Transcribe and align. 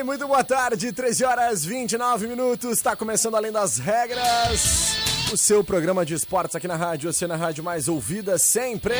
Bem, 0.00 0.04
muito 0.04 0.26
boa 0.26 0.42
tarde, 0.42 0.92
13 0.92 1.24
horas 1.24 1.64
29 1.64 2.26
minutos, 2.26 2.78
está 2.78 2.96
começando 2.96 3.34
Além 3.34 3.52
das 3.52 3.78
Regras, 3.78 4.94
o 5.30 5.36
seu 5.36 5.62
programa 5.62 6.06
de 6.06 6.14
esportes 6.14 6.56
aqui 6.56 6.66
na 6.66 6.76
rádio, 6.76 7.12
você 7.12 7.26
na 7.26 7.36
rádio 7.36 7.62
mais 7.62 7.86
ouvida 7.86 8.38
sempre. 8.38 8.94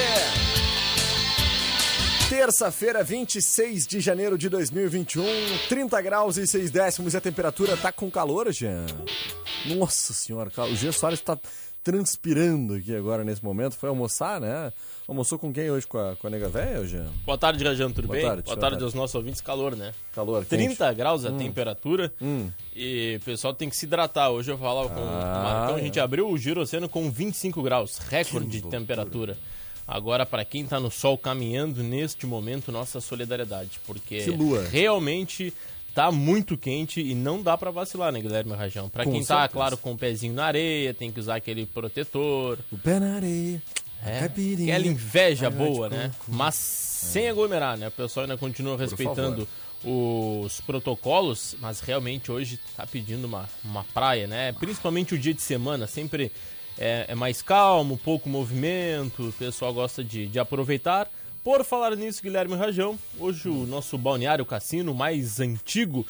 Terça-feira, 2.28 3.02
26 3.02 3.86
de 3.86 3.98
janeiro 3.98 4.36
de 4.36 4.50
2021, 4.50 5.24
30 5.68 6.02
graus 6.02 6.36
e 6.36 6.46
6 6.46 6.70
décimos 6.70 7.14
e 7.14 7.16
a 7.16 7.20
temperatura 7.20 7.76
tá 7.78 7.90
com 7.90 8.10
calor, 8.10 8.52
Jean. 8.52 8.84
Nossa 9.76 10.12
senhora, 10.12 10.50
o 10.70 10.76
Jean 10.76 10.92
Soares 10.92 11.18
está 11.18 11.38
transpirando 11.83 12.75
aqui 12.75 12.95
agora 12.95 13.25
nesse 13.25 13.42
momento. 13.45 13.77
Foi 13.77 13.89
almoçar, 13.89 14.41
né? 14.41 14.73
Almoçou 15.09 15.39
com 15.39 15.53
quem 15.53 15.70
hoje? 15.70 15.86
Com 15.86 15.98
a, 15.98 16.14
com 16.17 16.27
a 16.27 16.31
nega 16.31 16.48
velha, 16.48 16.86
Jean? 16.86 17.06
Boa 17.25 17.36
tarde, 17.39 17.64
Rajano, 17.64 17.95
tudo 17.95 18.06
Boa 18.06 18.17
bem? 18.19 18.27
tarde, 18.27 18.42
Boa 18.45 18.56
tarde 18.56 18.70
tarde. 18.75 18.84
aos 18.84 18.95
nossos 18.95 19.14
ouvintes. 19.14 19.41
Calor, 19.41 19.75
né? 19.75 19.92
Calor, 20.14 20.45
30 20.45 20.84
quente. 20.86 20.97
graus 20.97 21.25
a 21.25 21.33
temperatura 21.33 22.12
Hum. 22.20 22.48
e 22.77 23.17
o 23.20 23.25
pessoal 23.25 23.53
tem 23.55 23.69
que 23.69 23.77
se 23.77 23.86
hidratar. 23.86 24.31
Hoje 24.31 24.51
eu 24.51 24.58
falava 24.58 24.89
com 24.89 25.01
Ah, 25.01 25.03
o 25.03 25.42
Marcão, 25.45 25.75
a 25.77 25.81
é. 25.81 25.83
gente 25.83 25.98
abriu 25.98 26.28
o 26.28 26.39
giro 26.39 26.61
oceano 26.61 26.89
com 26.89 27.11
25 27.11 27.62
graus, 27.62 27.98
recorde 27.98 28.61
de 28.61 28.69
temperatura. 28.69 29.36
Agora, 29.86 30.25
para 30.25 30.45
quem 30.45 30.64
tá 30.64 30.78
no 30.78 30.89
sol 30.91 31.19
caminhando 31.19 31.83
neste 31.83 32.25
momento, 32.25 32.70
nossa 32.70 33.01
solidariedade, 33.01 33.81
porque 33.84 34.25
realmente 34.70 35.53
tá 35.94 36.10
muito 36.10 36.56
quente 36.56 37.00
e 37.00 37.14
não 37.14 37.42
dá 37.42 37.56
para 37.58 37.70
vacilar, 37.70 38.12
né, 38.12 38.20
Guilherme 38.20 38.52
Rajão? 38.55 38.88
Para 38.88 39.05
Com 39.05 39.12
quem 39.12 39.20
tá, 39.20 39.27
certeza. 39.41 39.48
claro, 39.52 39.77
com 39.77 39.92
o 39.92 39.98
pezinho 39.98 40.34
na 40.34 40.44
areia, 40.44 40.92
tem 40.94 41.10
que 41.12 41.20
usar 41.20 41.36
aquele 41.36 41.66
protetor, 41.66 42.58
O 42.72 42.78
pé 42.78 42.98
na 43.00 43.14
areia. 43.16 43.62
é, 44.05 44.18
aquela 44.24 44.86
inveja 44.86 45.46
água 45.48 45.66
boa, 45.66 45.88
né? 45.88 46.11
coco. 46.18 46.33
Mas 46.33 46.55
sem 46.55 47.28
aglomerar, 47.28 47.77
né? 47.78 47.89
O 47.89 47.92
pessoal 47.92 48.24
ainda 48.24 48.36
continua 48.36 48.77
respeitando 48.77 49.46
os 49.83 50.61
protocolos, 50.61 51.56
mas 51.61 51.80
realmente 51.80 52.30
hoje 52.30 52.58
tá 52.77 52.86
pedindo 52.86 53.27
uma, 53.27 53.48
uma 53.64 53.84
praia, 53.95 54.27
né? 54.27 54.52
Principalmente 54.52 55.14
o 55.14 55.18
dia 55.18 55.33
de 55.33 55.40
semana, 55.42 55.86
sempre 55.86 56.30
é, 56.78 57.07
é 57.08 57.14
mais 57.14 57.40
calmo, 57.42 57.96
pouco 57.96 58.28
movimento, 58.28 59.28
o 59.28 59.33
pessoal 59.33 59.72
gosta 59.72 60.05
de, 60.05 60.27
de 60.27 60.39
aproveitar. 60.39 61.08
Por 61.50 61.64
falar 61.64 61.96
nisso, 61.96 62.22
Guilherme 62.22 62.55
Rajão, 62.55 62.96
hoje 63.18 63.48
o 63.48 63.66
nosso 63.66 63.98
balneário 63.98 64.46
cassino 64.46 64.94
mais 64.94 65.40
antigo 65.40 66.06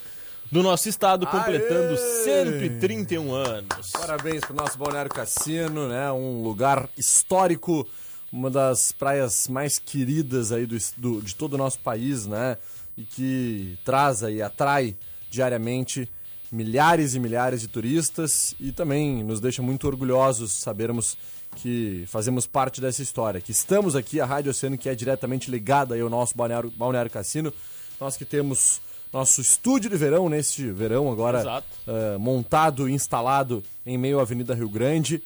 do 0.52 0.62
nosso 0.62 0.86
estado, 0.86 1.26
completando 1.26 1.94
Aê! 1.94 2.24
131 2.24 3.32
anos. 3.32 3.90
Parabéns 3.90 4.42
pro 4.44 4.54
nosso 4.54 4.76
Balneário 4.76 5.10
Cassino, 5.10 5.88
né? 5.88 6.12
Um 6.12 6.42
lugar 6.42 6.90
histórico, 6.94 7.88
uma 8.30 8.50
das 8.50 8.92
praias 8.92 9.48
mais 9.48 9.78
queridas 9.78 10.52
aí 10.52 10.66
do, 10.66 10.76
do- 10.98 11.22
de 11.22 11.34
todo 11.34 11.54
o 11.54 11.56
nosso 11.58 11.80
país, 11.80 12.26
né? 12.26 12.58
E 12.94 13.02
que 13.04 13.78
traz 13.82 14.22
aí, 14.22 14.42
atrai 14.42 14.94
diariamente 15.30 16.06
milhares 16.52 17.14
e 17.14 17.18
milhares 17.18 17.62
de 17.62 17.68
turistas 17.68 18.54
e 18.60 18.72
também 18.72 19.24
nos 19.24 19.40
deixa 19.40 19.62
muito 19.62 19.86
orgulhosos 19.86 20.52
sabermos 20.52 21.16
que 21.56 22.04
fazemos 22.08 22.46
parte 22.46 22.80
dessa 22.80 23.02
história, 23.02 23.40
que 23.40 23.52
estamos 23.52 23.96
aqui, 23.96 24.20
a 24.20 24.26
Rádio 24.26 24.50
Oceano, 24.50 24.78
que 24.78 24.88
é 24.88 24.94
diretamente 24.94 25.50
ligada 25.50 25.94
aí 25.94 26.00
ao 26.00 26.08
nosso 26.08 26.36
Balneário, 26.36 26.70
Balneário 26.70 27.10
Cassino, 27.10 27.52
nós 28.00 28.16
que 28.16 28.24
temos 28.24 28.80
nosso 29.12 29.40
estúdio 29.40 29.90
de 29.90 29.96
verão 29.96 30.28
neste 30.28 30.70
verão 30.70 31.10
agora 31.10 31.64
eh, 31.86 32.16
montado 32.16 32.88
e 32.88 32.92
instalado 32.92 33.62
em 33.84 33.98
meio 33.98 34.20
à 34.20 34.22
Avenida 34.22 34.54
Rio 34.54 34.68
Grande. 34.68 35.22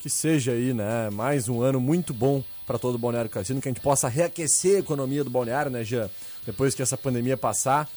Que 0.00 0.10
seja 0.10 0.52
aí, 0.52 0.72
né, 0.72 1.10
mais 1.10 1.48
um 1.48 1.60
ano 1.60 1.78
muito 1.78 2.14
bom 2.14 2.42
para 2.66 2.78
todo 2.78 2.94
o 2.94 2.98
Balneário 2.98 3.30
Cassino, 3.30 3.60
que 3.60 3.68
a 3.68 3.72
gente 3.72 3.82
possa 3.82 4.08
reaquecer 4.08 4.76
a 4.76 4.80
economia 4.80 5.22
do 5.22 5.28
balneário, 5.28 5.70
né, 5.70 5.84
Jean? 5.84 6.08
Depois 6.46 6.74
que 6.74 6.82
essa 6.82 6.96
pandemia 6.96 7.36
passar. 7.36 7.88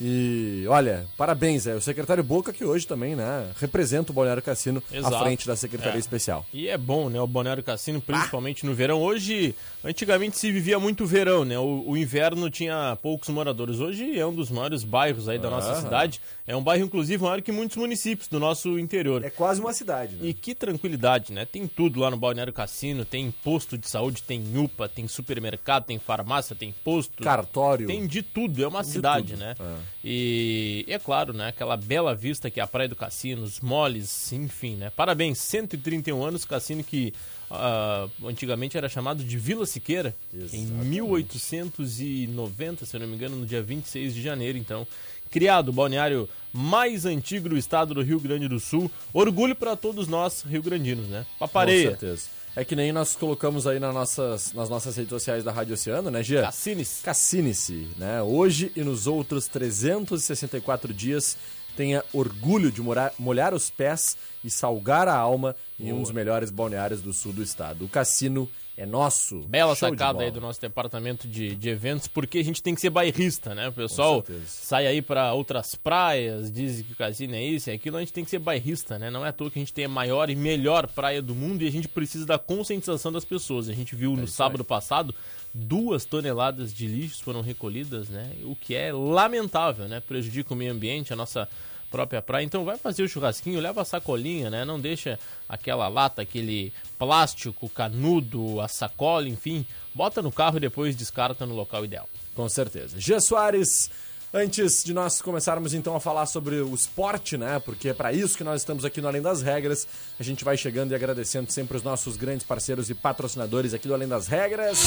E 0.00 0.64
olha, 0.68 1.06
parabéns, 1.16 1.66
é 1.66 1.74
o 1.74 1.80
secretário 1.80 2.24
Boca 2.24 2.52
que 2.52 2.64
hoje 2.64 2.86
também, 2.86 3.14
né, 3.14 3.50
representa 3.60 4.12
o 4.12 4.14
Balneário 4.14 4.42
Cassino 4.42 4.82
Exato. 4.90 5.14
à 5.14 5.18
frente 5.20 5.46
da 5.46 5.54
Secretaria 5.56 5.96
É. 5.96 5.98
Especial. 5.98 6.46
E 6.52 6.68
é 6.68 6.78
bom, 6.78 7.10
né? 7.10 7.20
O 7.20 7.26
Balneário 7.26 7.62
Cassino, 7.62 8.00
principalmente 8.00 8.64
no 8.64 8.74
verão. 8.74 9.02
Hoje, 9.02 9.54
antigamente 9.84 10.38
se 10.38 10.50
vivia 10.50 10.78
muito 10.78 11.04
verão, 11.04 11.44
né? 11.44 11.58
O, 11.58 11.84
o 11.90 11.96
inverno 11.96 12.48
tinha 12.48 12.96
poucos 13.02 13.28
moradores. 13.28 13.78
Hoje 13.78 14.18
é 14.18 14.24
um 14.24 14.34
dos 14.34 14.50
maiores 14.50 14.82
bairros 14.82 15.28
aí 15.28 15.38
da 15.38 15.50
nossa 15.50 15.72
Aham. 15.72 15.80
cidade. 15.82 16.20
É 16.46 16.56
um 16.56 16.62
bairro, 16.62 16.84
inclusive, 16.84 17.22
maior 17.22 17.42
que 17.42 17.52
muitos 17.52 17.76
municípios 17.76 18.26
do 18.28 18.40
nosso 18.40 18.78
interior. 18.78 19.22
É 19.24 19.30
quase 19.30 19.60
uma 19.60 19.72
cidade, 19.72 20.16
né? 20.16 20.28
E 20.28 20.34
que 20.34 20.54
tranquilidade, 20.54 21.32
né? 21.32 21.44
Tem 21.44 21.66
tudo 21.66 22.00
lá 22.00 22.10
no 22.10 22.16
Balneário 22.16 22.52
Cassino. 22.52 23.04
Tem 23.04 23.30
posto 23.44 23.76
de 23.76 23.88
saúde, 23.88 24.22
tem 24.22 24.42
UPA, 24.56 24.88
tem 24.88 25.06
supermercado, 25.06 25.84
tem 25.84 25.98
farmácia, 25.98 26.56
tem 26.56 26.74
posto. 26.84 27.22
Cartório. 27.22 27.86
Tem 27.86 28.06
de 28.06 28.22
tudo, 28.22 28.62
é 28.64 28.66
uma 28.66 28.82
De 28.82 28.88
cidade, 28.88 29.36
né? 29.36 29.54
é. 29.60 29.89
E 30.02 30.84
é 30.88 30.98
claro, 30.98 31.32
né? 31.32 31.46
Aquela 31.48 31.76
bela 31.76 32.14
vista 32.14 32.50
que 32.50 32.58
é 32.58 32.62
a 32.62 32.66
Praia 32.66 32.88
do 32.88 32.96
Cassino, 32.96 33.42
os 33.42 33.60
moles, 33.60 34.32
enfim, 34.32 34.76
né? 34.76 34.90
Parabéns, 34.90 35.38
131 35.38 36.24
anos, 36.24 36.44
cassino 36.44 36.82
que 36.82 37.12
ah, 37.50 38.08
antigamente 38.24 38.78
era 38.78 38.88
chamado 38.88 39.22
de 39.22 39.36
Vila 39.36 39.66
Siqueira, 39.66 40.16
em 40.52 40.64
1890, 40.66 42.86
se 42.86 42.98
não 42.98 43.06
me 43.06 43.14
engano, 43.14 43.36
no 43.36 43.44
dia 43.44 43.62
26 43.62 44.14
de 44.14 44.22
janeiro, 44.22 44.56
então. 44.56 44.86
Criado 45.30 45.68
o 45.68 45.72
balneário 45.72 46.28
mais 46.52 47.06
antigo 47.06 47.48
do 47.48 47.56
estado 47.56 47.94
do 47.94 48.02
Rio 48.02 48.18
Grande 48.18 48.48
do 48.48 48.58
Sul. 48.58 48.90
Orgulho 49.12 49.54
para 49.54 49.76
todos 49.76 50.08
nós 50.08 50.42
rio-grandinos, 50.42 51.06
né? 51.08 51.24
Papareia, 51.38 51.92
Com 51.92 51.98
certeza. 51.98 52.28
É 52.56 52.64
que 52.64 52.74
nem 52.74 52.90
nós 52.90 53.14
colocamos 53.14 53.64
aí 53.64 53.78
nas 53.78 53.94
nossas, 53.94 54.52
nas 54.52 54.68
nossas 54.68 54.96
redes 54.96 55.10
sociais 55.10 55.44
da 55.44 55.52
Rádio 55.52 55.74
Oceano, 55.74 56.10
né, 56.10 56.20
Gia? 56.20 56.42
Cassines. 56.42 57.00
Cassine-se, 57.04 57.88
né? 57.96 58.20
Hoje 58.22 58.72
e 58.74 58.82
nos 58.82 59.06
outros 59.06 59.46
364 59.46 60.92
dias, 60.92 61.36
tenha 61.76 62.04
orgulho 62.12 62.72
de 62.72 62.82
morar- 62.82 63.12
molhar 63.16 63.54
os 63.54 63.70
pés 63.70 64.16
e 64.44 64.50
salgar 64.50 65.06
a 65.06 65.14
alma 65.16 65.54
em 65.78 65.92
um 65.92 66.02
dos 66.02 66.10
melhores 66.10 66.50
balneários 66.50 67.00
do 67.00 67.12
sul 67.12 67.32
do 67.32 67.42
estado. 67.42 67.84
O 67.84 67.88
cassino 67.88 68.50
é 68.76 68.86
nosso. 68.86 69.40
Bela 69.42 69.74
Show 69.74 69.90
sacada 69.90 70.22
aí 70.22 70.30
do 70.30 70.40
nosso 70.40 70.60
departamento 70.60 71.28
de, 71.28 71.54
de 71.54 71.68
eventos, 71.68 72.08
porque 72.08 72.38
a 72.38 72.44
gente 72.44 72.62
tem 72.62 72.74
que 72.74 72.80
ser 72.80 72.90
bairrista, 72.90 73.54
né? 73.54 73.68
O 73.68 73.72
pessoal 73.72 74.24
sai 74.46 74.86
aí 74.86 75.02
pra 75.02 75.32
outras 75.34 75.74
praias, 75.74 76.50
diz 76.50 76.82
que 76.82 76.92
o 76.92 76.96
cassino 76.96 77.34
é 77.34 77.42
isso 77.42 77.70
e 77.70 77.72
aquilo, 77.72 77.96
a 77.96 78.00
gente 78.00 78.12
tem 78.12 78.24
que 78.24 78.30
ser 78.30 78.38
bairrista, 78.38 78.98
né? 78.98 79.10
Não 79.10 79.24
é 79.24 79.28
à 79.28 79.32
toa 79.32 79.50
que 79.50 79.58
a 79.58 79.62
gente 79.62 79.72
tem 79.72 79.84
a 79.84 79.88
maior 79.88 80.30
e 80.30 80.36
melhor 80.36 80.86
praia 80.86 81.20
do 81.20 81.34
mundo 81.34 81.62
e 81.62 81.68
a 81.68 81.72
gente 81.72 81.88
precisa 81.88 82.24
da 82.24 82.38
conscientização 82.38 83.12
das 83.12 83.24
pessoas. 83.24 83.68
A 83.68 83.72
gente 83.72 83.94
viu 83.94 84.16
no 84.16 84.26
sábado 84.26 84.64
passado 84.64 85.14
duas 85.52 86.04
toneladas 86.04 86.72
de 86.72 86.86
lixos 86.86 87.20
foram 87.20 87.40
recolhidas, 87.40 88.08
né? 88.08 88.32
O 88.44 88.54
que 88.54 88.74
é 88.74 88.92
lamentável, 88.92 89.88
né? 89.88 90.00
Prejudica 90.00 90.54
o 90.54 90.56
meio 90.56 90.72
ambiente, 90.72 91.12
a 91.12 91.16
nossa 91.16 91.48
própria 91.90 92.22
praia. 92.22 92.44
Então 92.44 92.64
vai 92.64 92.76
fazer 92.76 93.02
o 93.02 93.08
churrasquinho, 93.08 93.60
leva 93.60 93.82
a 93.82 93.84
sacolinha, 93.84 94.48
né? 94.48 94.64
Não 94.64 94.78
deixa 94.78 95.18
aquela 95.48 95.88
lata, 95.88 96.22
aquele 96.22 96.72
plástico, 96.98 97.68
canudo, 97.68 98.60
a 98.60 98.68
sacola, 98.68 99.28
enfim. 99.28 99.66
Bota 99.94 100.22
no 100.22 100.30
carro 100.30 100.56
e 100.58 100.60
depois 100.60 100.96
descarta 100.96 101.44
no 101.44 101.54
local 101.54 101.84
ideal. 101.84 102.08
Com 102.34 102.48
certeza. 102.48 102.98
Gia 103.00 103.20
Soares, 103.20 103.90
Antes 104.32 104.84
de 104.84 104.94
nós 104.94 105.20
começarmos 105.20 105.74
então 105.74 105.96
a 105.96 105.98
falar 105.98 106.24
sobre 106.24 106.60
o 106.60 106.72
esporte, 106.72 107.36
né? 107.36 107.58
Porque 107.58 107.88
é 107.88 107.92
para 107.92 108.12
isso 108.12 108.38
que 108.38 108.44
nós 108.44 108.60
estamos 108.60 108.84
aqui 108.84 109.00
no 109.00 109.08
Além 109.08 109.20
das 109.20 109.42
Regras. 109.42 109.88
A 110.20 110.22
gente 110.22 110.44
vai 110.44 110.56
chegando 110.56 110.92
e 110.92 110.94
agradecendo 110.94 111.50
sempre 111.50 111.76
os 111.76 111.82
nossos 111.82 112.16
grandes 112.16 112.46
parceiros 112.46 112.88
e 112.88 112.94
patrocinadores 112.94 113.74
aqui 113.74 113.88
do 113.88 113.94
Além 113.94 114.06
das 114.06 114.28
Regras. 114.28 114.78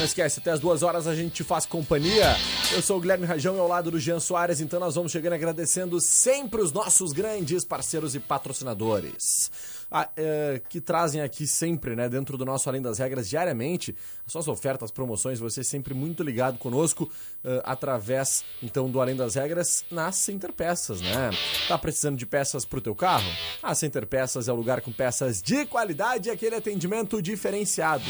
Não 0.00 0.06
esquece, 0.06 0.40
até 0.40 0.50
as 0.50 0.60
duas 0.60 0.82
horas 0.82 1.06
a 1.06 1.14
gente 1.14 1.34
te 1.34 1.44
faz 1.44 1.66
companhia. 1.66 2.34
Eu 2.72 2.80
sou 2.80 2.96
o 2.96 3.00
Guilherme 3.02 3.26
Rajão 3.26 3.54
e 3.54 3.58
ao 3.58 3.68
lado 3.68 3.90
do 3.90 4.00
Jean 4.00 4.18
Soares, 4.18 4.58
então 4.58 4.80
nós 4.80 4.94
vamos 4.94 5.12
chegando 5.12 5.34
agradecendo 5.34 6.00
sempre 6.00 6.62
os 6.62 6.72
nossos 6.72 7.12
grandes 7.12 7.66
parceiros 7.66 8.14
e 8.14 8.18
patrocinadores. 8.18 9.50
Ah, 9.90 10.08
é, 10.16 10.62
que 10.70 10.80
trazem 10.80 11.20
aqui 11.20 11.46
sempre, 11.46 11.94
né, 11.94 12.08
dentro 12.08 12.38
do 12.38 12.46
nosso 12.46 12.66
Além 12.70 12.80
das 12.80 12.98
Regras, 12.98 13.28
diariamente, 13.28 13.94
as 14.24 14.32
suas 14.32 14.48
ofertas, 14.48 14.90
promoções, 14.90 15.38
você 15.38 15.62
sempre 15.62 15.92
muito 15.92 16.22
ligado 16.22 16.56
conosco, 16.56 17.04
uh, 17.44 17.60
através, 17.64 18.42
então, 18.62 18.88
do 18.90 19.02
Além 19.02 19.16
das 19.16 19.34
Regras, 19.34 19.84
na 19.90 20.10
Center 20.12 20.50
Peças, 20.50 21.02
né? 21.02 21.30
Tá 21.68 21.76
precisando 21.76 22.16
de 22.16 22.24
peças 22.24 22.64
pro 22.64 22.80
teu 22.80 22.94
carro? 22.94 23.30
A 23.62 23.74
Center 23.74 24.06
Peças 24.06 24.48
é 24.48 24.52
o 24.52 24.56
lugar 24.56 24.80
com 24.80 24.92
peças 24.92 25.42
de 25.42 25.66
qualidade 25.66 26.30
e 26.30 26.32
aquele 26.32 26.56
atendimento 26.56 27.20
diferenciado. 27.20 28.04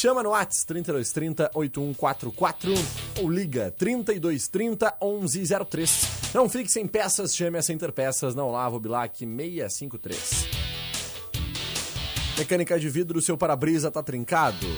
Chama 0.00 0.22
no 0.22 0.30
Whats 0.30 0.62
3230 0.62 1.50
8144 1.52 2.72
ou 3.20 3.28
liga 3.28 3.74
3230 3.76 4.94
1103. 5.02 6.32
Não 6.32 6.48
fique 6.48 6.70
sem 6.70 6.86
peças, 6.86 7.34
chame 7.34 7.58
a 7.58 7.62
Center 7.62 7.92
Peças 7.92 8.32
na 8.32 8.44
Olavo 8.44 8.78
Bilac 8.78 9.18
653. 9.18 10.46
Mecânica 12.38 12.78
de 12.78 12.88
vidro, 12.88 13.20
seu 13.20 13.36
para-brisa 13.36 13.90
tá 13.90 14.00
trincado? 14.00 14.68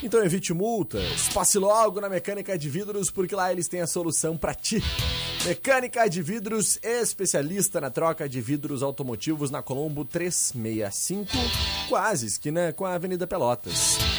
Então 0.00 0.22
evite 0.24 0.54
multas. 0.54 1.28
Passe 1.34 1.58
logo 1.58 2.00
na 2.00 2.08
Mecânica 2.08 2.56
de 2.56 2.68
Vidros, 2.68 3.10
porque 3.10 3.34
lá 3.34 3.50
eles 3.50 3.66
têm 3.66 3.80
a 3.80 3.86
solução 3.88 4.36
para 4.36 4.54
ti. 4.54 4.80
Mecânica 5.44 6.08
de 6.08 6.22
Vidros, 6.22 6.78
especialista 6.84 7.80
na 7.80 7.90
troca 7.90 8.28
de 8.28 8.40
vidros 8.40 8.80
automotivos 8.80 9.50
na 9.50 9.60
Colombo 9.60 10.04
365, 10.04 11.32
quase 11.88 12.26
esquina 12.26 12.72
com 12.72 12.86
a 12.86 12.94
Avenida 12.94 13.26
Pelotas. 13.26 14.11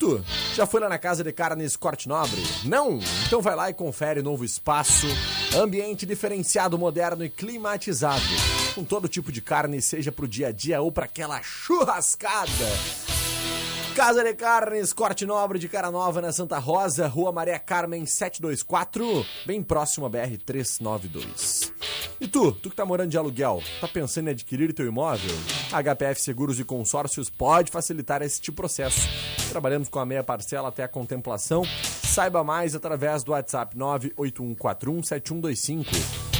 Tu, 0.00 0.24
já 0.54 0.64
foi 0.64 0.80
lá 0.80 0.88
na 0.88 0.98
Casa 0.98 1.22
de 1.22 1.30
Carnes 1.30 1.76
Corte 1.76 2.08
Nobre? 2.08 2.42
Não? 2.64 2.98
Então 3.26 3.42
vai 3.42 3.54
lá 3.54 3.68
e 3.68 3.74
confere 3.74 4.22
novo 4.22 4.46
espaço, 4.46 5.06
ambiente 5.54 6.06
diferenciado, 6.06 6.78
moderno 6.78 7.22
e 7.22 7.28
climatizado 7.28 8.22
com 8.74 8.82
todo 8.82 9.08
tipo 9.08 9.30
de 9.30 9.42
carne, 9.42 9.82
seja 9.82 10.10
pro 10.10 10.26
dia 10.26 10.48
a 10.48 10.52
dia 10.52 10.80
ou 10.80 10.90
para 10.90 11.04
aquela 11.04 11.42
churrascada. 11.42 12.48
Casa 13.94 14.24
de 14.24 14.32
Carnes, 14.32 14.94
Corte 14.94 15.26
Nobre 15.26 15.58
de 15.58 15.68
Cara 15.68 15.90
Nova 15.90 16.22
na 16.22 16.32
Santa 16.32 16.58
Rosa, 16.58 17.06
Rua 17.06 17.30
Maria 17.30 17.58
Carmen 17.58 18.06
724, 18.06 19.26
bem 19.44 19.62
próximo 19.62 20.06
a 20.06 20.08
BR 20.08 20.38
392. 20.46 21.74
E 22.20 22.28
tu, 22.28 22.52
tu 22.52 22.68
que 22.68 22.76
tá 22.76 22.84
morando 22.84 23.10
de 23.10 23.16
aluguel, 23.16 23.62
tá 23.80 23.88
pensando 23.88 24.28
em 24.28 24.32
adquirir 24.32 24.74
teu 24.74 24.86
imóvel? 24.86 25.34
A 25.72 25.82
HPF 25.82 26.20
Seguros 26.20 26.60
e 26.60 26.64
Consórcios 26.64 27.30
pode 27.30 27.70
facilitar 27.70 28.20
este 28.20 28.52
processo. 28.52 29.00
Trabalhamos 29.48 29.88
com 29.88 29.98
a 29.98 30.04
meia 30.04 30.22
parcela 30.22 30.68
até 30.68 30.82
a 30.82 30.88
contemplação. 30.88 31.62
Saiba 31.82 32.44
mais 32.44 32.74
através 32.74 33.24
do 33.24 33.32
WhatsApp 33.32 33.74
98141 33.74 35.02
7125. 35.02 35.90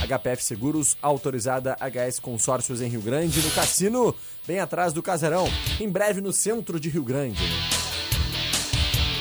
HPF 0.07 0.45
Seguros, 0.45 0.99
autorizada 1.01 1.77
HS 1.81 2.21
Consórcios 2.21 2.83
em 2.83 2.89
Rio 2.89 3.01
Grande, 3.01 3.41
no 3.41 3.51
Cassino, 3.53 4.15
bem 4.47 4.61
atrás 4.61 4.93
do 4.93 5.03
Casarão, 5.03 5.47
em 5.81 5.89
breve 5.89 6.21
no 6.21 6.33
centro 6.33 6.79
de 6.79 6.91
Rio 6.91 7.05
Grande. 7.05 7.41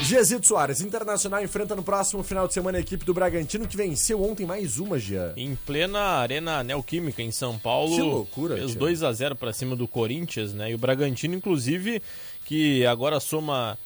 Giazito 0.09 0.47
Soares, 0.47 0.81
Internacional 0.81 1.43
enfrenta 1.43 1.75
no 1.75 1.83
próximo 1.83 2.23
final 2.23 2.47
de 2.47 2.53
semana 2.55 2.79
a 2.79 2.81
equipe 2.81 3.05
do 3.05 3.13
Bragantino, 3.13 3.67
que 3.67 3.77
venceu 3.77 4.23
ontem 4.23 4.43
mais 4.43 4.79
uma, 4.79 4.97
Gia. 4.97 5.33
Em 5.37 5.53
plena 5.53 5.99
Arena 5.99 6.63
Neoquímica, 6.63 7.21
em 7.21 7.29
São 7.29 7.59
Paulo. 7.59 7.95
Que 7.95 8.01
loucura, 8.01 8.57
Fez 8.57 8.73
2 8.73 9.03
a 9.03 9.13
0 9.13 9.35
para 9.35 9.53
cima 9.53 9.75
do 9.75 9.87
Corinthians, 9.87 10.51
né? 10.51 10.71
E 10.71 10.73
o 10.73 10.79
Bragantino, 10.79 11.35
inclusive, 11.35 12.01
que 12.43 12.83
agora 12.87 13.19
soma 13.19 13.77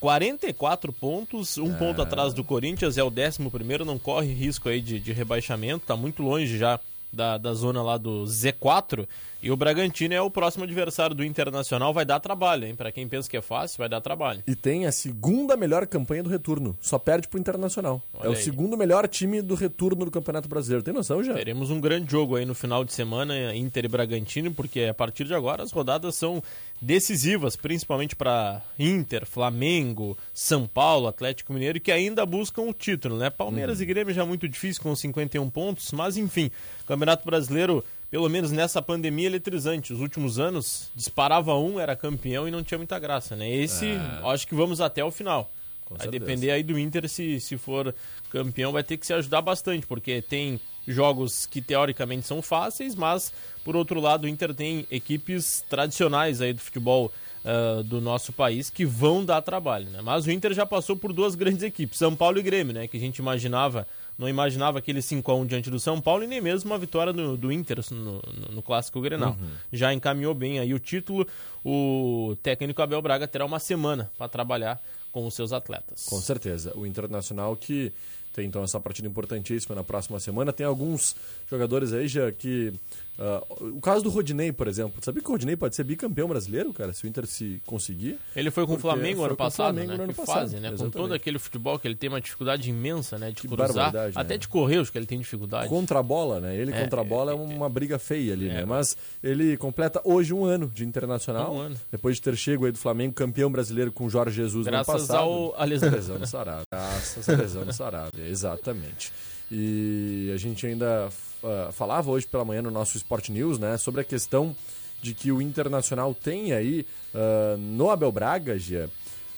44 0.00 0.92
pontos, 0.92 1.56
um 1.58 1.72
é. 1.72 1.78
ponto 1.78 2.02
atrás 2.02 2.34
do 2.34 2.42
Corinthians, 2.42 2.98
é 2.98 3.04
o 3.04 3.06
11 3.06 3.48
primeiro, 3.48 3.84
não 3.84 4.00
corre 4.00 4.32
risco 4.32 4.68
aí 4.68 4.80
de, 4.80 4.98
de 4.98 5.12
rebaixamento, 5.12 5.86
tá 5.86 5.96
muito 5.96 6.24
longe 6.24 6.58
já 6.58 6.80
da, 7.12 7.38
da 7.38 7.54
zona 7.54 7.82
lá 7.82 7.96
do 7.96 8.24
Z4. 8.24 9.06
E 9.40 9.52
o 9.52 9.56
Bragantino 9.56 10.14
é 10.14 10.20
o 10.20 10.30
próximo 10.30 10.64
adversário 10.64 11.14
do 11.14 11.24
Internacional, 11.24 11.94
vai 11.94 12.04
dar 12.04 12.18
trabalho, 12.18 12.66
hein? 12.66 12.74
Para 12.74 12.90
quem 12.90 13.06
pensa 13.06 13.30
que 13.30 13.36
é 13.36 13.40
fácil, 13.40 13.78
vai 13.78 13.88
dar 13.88 14.00
trabalho. 14.00 14.42
E 14.46 14.56
tem 14.56 14.84
a 14.84 14.90
segunda 14.90 15.56
melhor 15.56 15.86
campanha 15.86 16.24
do 16.24 16.28
retorno, 16.28 16.76
só 16.80 16.98
perde 16.98 17.28
pro 17.28 17.38
Internacional. 17.38 18.02
Olha 18.14 18.26
é 18.26 18.28
aí. 18.28 18.34
o 18.34 18.36
segundo 18.36 18.76
melhor 18.76 19.06
time 19.06 19.40
do 19.40 19.54
retorno 19.54 20.04
do 20.04 20.10
Campeonato 20.10 20.48
Brasileiro. 20.48 20.82
Tem 20.82 20.92
noção 20.92 21.22
já? 21.22 21.34
Teremos 21.34 21.70
um 21.70 21.80
grande 21.80 22.10
jogo 22.10 22.34
aí 22.34 22.44
no 22.44 22.54
final 22.54 22.84
de 22.84 22.92
semana, 22.92 23.54
Inter 23.54 23.84
e 23.84 23.88
Bragantino, 23.88 24.52
porque 24.52 24.82
a 24.82 24.94
partir 24.94 25.24
de 25.24 25.34
agora 25.34 25.62
as 25.62 25.70
rodadas 25.70 26.16
são 26.16 26.42
decisivas, 26.80 27.56
principalmente 27.56 28.14
para 28.14 28.62
Inter, 28.78 29.26
Flamengo, 29.26 30.16
São 30.32 30.66
Paulo, 30.66 31.08
Atlético 31.08 31.52
Mineiro, 31.52 31.80
que 31.80 31.90
ainda 31.90 32.24
buscam 32.24 32.62
o 32.62 32.72
título, 32.72 33.16
né? 33.16 33.30
Palmeiras 33.30 33.80
hum. 33.80 33.82
e 33.82 33.86
Grêmio 33.86 34.14
já 34.14 34.24
muito 34.24 34.48
difícil 34.48 34.82
com 34.82 34.94
51 34.94 35.48
pontos, 35.50 35.92
mas 35.92 36.16
enfim, 36.16 36.50
Campeonato 36.86 37.24
Brasileiro 37.24 37.84
pelo 38.10 38.28
menos 38.28 38.50
nessa 38.50 38.80
pandemia 38.80 39.26
eletrizante. 39.26 39.92
Os 39.92 40.00
últimos 40.00 40.38
anos, 40.38 40.90
disparava 40.94 41.54
um, 41.54 41.78
era 41.78 41.94
campeão 41.94 42.48
e 42.48 42.50
não 42.50 42.62
tinha 42.62 42.78
muita 42.78 42.98
graça, 42.98 43.36
né? 43.36 43.50
Esse, 43.50 43.86
é. 43.86 44.20
acho 44.32 44.46
que 44.46 44.54
vamos 44.54 44.80
até 44.80 45.04
o 45.04 45.10
final. 45.10 45.50
Com 45.84 45.94
vai 45.94 46.04
certeza. 46.04 46.24
depender 46.24 46.50
aí 46.50 46.62
do 46.62 46.78
Inter, 46.78 47.08
se, 47.08 47.40
se 47.40 47.56
for 47.56 47.94
campeão, 48.30 48.72
vai 48.72 48.82
ter 48.82 48.96
que 48.96 49.06
se 49.06 49.12
ajudar 49.12 49.42
bastante, 49.42 49.86
porque 49.86 50.22
tem 50.22 50.60
jogos 50.88 51.46
que 51.46 51.60
teoricamente 51.62 52.26
são 52.26 52.42
fáceis, 52.42 52.94
mas 52.94 53.32
por 53.64 53.76
outro 53.76 54.00
lado 54.00 54.24
o 54.24 54.28
Inter 54.28 54.54
tem 54.54 54.86
equipes 54.90 55.64
tradicionais 55.68 56.40
aí 56.40 56.52
do 56.52 56.60
futebol 56.60 57.12
uh, 57.44 57.82
do 57.82 58.00
nosso 58.00 58.32
país 58.32 58.70
que 58.70 58.84
vão 58.84 59.24
dar 59.24 59.42
trabalho, 59.42 59.88
né? 59.90 60.00
Mas 60.02 60.26
o 60.26 60.30
Inter 60.30 60.52
já 60.52 60.64
passou 60.64 60.96
por 60.96 61.12
duas 61.12 61.34
grandes 61.34 61.62
equipes, 61.62 61.98
São 61.98 62.16
Paulo 62.16 62.38
e 62.38 62.42
Grêmio, 62.42 62.72
né? 62.72 62.88
Que 62.88 62.96
a 62.96 63.00
gente 63.00 63.18
imaginava 63.18 63.86
não 64.18 64.28
imaginava 64.28 64.80
aquele 64.80 64.98
5x1 64.98 65.46
diante 65.46 65.70
do 65.70 65.78
São 65.78 66.00
Paulo 66.00 66.24
e 66.24 66.26
nem 66.26 66.40
mesmo 66.40 66.68
uma 66.68 66.78
vitória 66.78 67.12
do, 67.12 67.36
do 67.36 67.52
Inter 67.52 67.78
no, 67.92 68.14
no, 68.14 68.22
no 68.50 68.62
Clássico 68.62 69.00
Grenal. 69.00 69.36
Uhum. 69.40 69.48
Já 69.72 69.94
encaminhou 69.94 70.34
bem 70.34 70.58
aí 70.58 70.74
o 70.74 70.78
título. 70.80 71.24
O 71.64 72.36
técnico 72.42 72.82
Abel 72.82 73.00
Braga 73.00 73.28
terá 73.28 73.44
uma 73.44 73.60
semana 73.60 74.10
para 74.18 74.28
trabalhar 74.28 74.82
com 75.12 75.24
os 75.24 75.34
seus 75.34 75.52
atletas. 75.52 76.04
Com 76.06 76.20
certeza. 76.20 76.72
O 76.76 76.84
Internacional 76.84 77.54
que 77.54 77.92
tem 78.34 78.46
então 78.46 78.62
essa 78.62 78.78
partida 78.80 79.08
importantíssima 79.08 79.74
na 79.74 79.84
próxima 79.84 80.20
semana. 80.20 80.52
Tem 80.52 80.66
alguns 80.66 81.16
jogadores 81.50 81.92
aí 81.92 82.08
já 82.08 82.30
que 82.30 82.72
Uh, 83.18 83.76
o 83.76 83.80
caso 83.80 84.04
do 84.04 84.10
Rodinei, 84.10 84.52
por 84.52 84.68
exemplo. 84.68 85.02
Sabia 85.02 85.20
que 85.20 85.28
o 85.28 85.32
Rodinei 85.32 85.56
pode 85.56 85.74
ser 85.74 85.82
bicampeão 85.82 86.28
brasileiro, 86.28 86.72
cara, 86.72 86.92
se 86.92 87.04
o 87.04 87.08
Inter 87.08 87.26
se 87.26 87.60
conseguir? 87.66 88.16
Ele 88.36 88.48
foi 88.48 88.64
com 88.64 88.74
o 88.74 88.78
Flamengo 88.78 89.24
ano 89.24 89.36
passado, 89.36 89.74
Flamengo 89.74 89.90
né? 89.90 89.96
No 89.96 90.04
ano 90.04 90.14
que 90.14 90.20
passado, 90.20 90.38
fase, 90.38 90.54
né? 90.54 90.68
Exatamente. 90.68 90.92
Com 90.94 91.02
todo 91.02 91.14
aquele 91.14 91.38
futebol 91.38 91.78
que 91.80 91.88
ele 91.88 91.96
tem 91.96 92.08
uma 92.08 92.20
dificuldade 92.20 92.70
imensa, 92.70 93.18
né? 93.18 93.32
De 93.32 93.42
que 93.42 93.48
cruzar, 93.48 93.92
até 94.14 94.34
né? 94.34 94.38
de 94.38 94.46
correr, 94.46 94.78
acho 94.78 94.92
que 94.92 94.98
ele 94.98 95.06
tem 95.06 95.18
dificuldade. 95.18 95.68
Contra 95.68 95.98
a 95.98 96.02
bola, 96.02 96.38
né? 96.38 96.56
Ele 96.56 96.72
é, 96.72 96.80
contra 96.80 97.00
a 97.00 97.04
bola 97.04 97.32
é, 97.32 97.34
é 97.34 97.36
uma 97.36 97.68
briga 97.68 97.98
feia 97.98 98.34
ali, 98.34 98.48
é, 98.48 98.54
né? 98.54 98.64
Mas 98.64 98.96
ele 99.20 99.56
completa 99.56 100.00
hoje 100.04 100.32
um 100.32 100.44
ano 100.44 100.70
de 100.72 100.84
internacional. 100.84 101.52
Um 101.52 101.58
ano. 101.58 101.76
Depois 101.90 102.16
de 102.16 102.22
ter 102.22 102.36
chego 102.36 102.66
aí 102.66 102.72
do 102.72 102.78
Flamengo, 102.78 103.14
campeão 103.14 103.50
brasileiro 103.50 103.90
com 103.90 104.04
o 104.04 104.10
Jorge 104.10 104.36
Jesus 104.36 104.64
Graças 104.64 104.86
no 104.86 104.92
ano 104.92 105.00
passado. 105.00 105.18
Ao, 105.18 105.60
a 105.60 105.64
lesão. 105.64 105.90
lesão 105.90 106.18
no. 106.18 106.26
Graças 106.70 107.28
à 107.28 107.32
lesão 107.32 107.64
no 107.64 107.72
Sarabia, 107.72 108.28
exatamente. 108.28 109.12
E 109.50 110.30
a 110.32 110.36
gente 110.36 110.66
ainda 110.66 111.08
uh, 111.42 111.72
falava 111.72 112.10
hoje 112.10 112.26
pela 112.26 112.44
manhã 112.44 112.62
no 112.62 112.70
nosso 112.70 112.96
Sport 112.96 113.28
News, 113.30 113.58
né, 113.58 113.76
sobre 113.76 114.00
a 114.00 114.04
questão 114.04 114.54
de 115.00 115.14
que 115.14 115.30
o 115.30 115.40
Internacional 115.40 116.14
tem 116.14 116.52
aí 116.52 116.86
uh, 117.14 117.56
no 117.56 117.90
Abel 117.90 118.10
Braga, 118.10 118.58
Gia, 118.58 118.90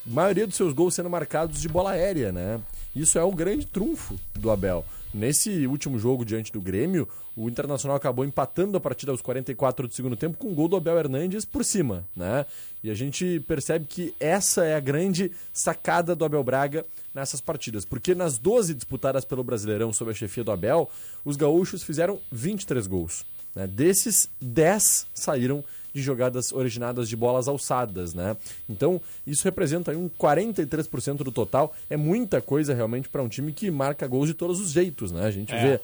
maioria 0.06 0.46
dos 0.46 0.56
seus 0.56 0.72
gols 0.72 0.94
sendo 0.94 1.10
marcados 1.10 1.60
de 1.60 1.68
bola 1.68 1.90
aérea, 1.92 2.32
né? 2.32 2.60
Isso 2.94 3.18
é 3.18 3.22
o 3.22 3.30
grande 3.30 3.66
trunfo 3.66 4.18
do 4.34 4.50
Abel. 4.50 4.84
Nesse 5.12 5.66
último 5.66 5.98
jogo 5.98 6.24
diante 6.24 6.52
do 6.52 6.60
Grêmio, 6.60 7.08
o 7.36 7.48
Internacional 7.48 7.96
acabou 7.96 8.24
empatando 8.24 8.76
a 8.76 8.80
partida 8.80 9.10
aos 9.10 9.20
44 9.20 9.88
do 9.88 9.94
segundo 9.94 10.16
tempo 10.16 10.38
com 10.38 10.48
o 10.48 10.50
um 10.52 10.54
gol 10.54 10.68
do 10.68 10.76
Abel 10.76 10.98
Hernandes 10.98 11.44
por 11.44 11.64
cima, 11.64 12.04
né? 12.14 12.46
E 12.82 12.90
a 12.90 12.94
gente 12.94 13.40
percebe 13.40 13.86
que 13.86 14.14
essa 14.20 14.64
é 14.64 14.74
a 14.74 14.80
grande 14.80 15.32
sacada 15.52 16.14
do 16.14 16.24
Abel 16.24 16.44
Braga 16.44 16.86
nessas 17.14 17.40
partidas, 17.40 17.84
porque 17.84 18.14
nas 18.14 18.38
12 18.38 18.74
disputadas 18.74 19.24
pelo 19.24 19.42
Brasileirão 19.42 19.92
sob 19.92 20.10
a 20.10 20.14
chefia 20.14 20.44
do 20.44 20.52
Abel, 20.52 20.88
os 21.24 21.36
gaúchos 21.36 21.82
fizeram 21.82 22.20
23 22.30 22.86
gols. 22.86 23.24
Né? 23.54 23.66
Desses, 23.66 24.28
10 24.40 25.08
saíram 25.12 25.64
de 25.92 26.02
jogadas 26.02 26.52
originadas 26.52 27.08
de 27.08 27.16
bolas 27.16 27.48
alçadas, 27.48 28.14
né? 28.14 28.36
Então, 28.68 29.00
isso 29.26 29.44
representa 29.44 29.92
um 29.92 30.08
43% 30.08 31.18
do 31.18 31.32
total. 31.32 31.74
É 31.88 31.96
muita 31.96 32.40
coisa 32.40 32.74
realmente 32.74 33.08
para 33.08 33.22
um 33.22 33.28
time 33.28 33.52
que 33.52 33.70
marca 33.70 34.06
gols 34.06 34.28
de 34.28 34.34
todos 34.34 34.60
os 34.60 34.70
jeitos, 34.70 35.12
né? 35.12 35.24
A 35.24 35.30
gente 35.30 35.52
é, 35.52 35.62
vê, 35.62 35.74
é. 35.74 35.80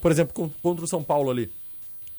por 0.00 0.10
exemplo, 0.10 0.52
contra 0.62 0.84
o 0.84 0.88
São 0.88 1.02
Paulo 1.02 1.30
ali. 1.30 1.50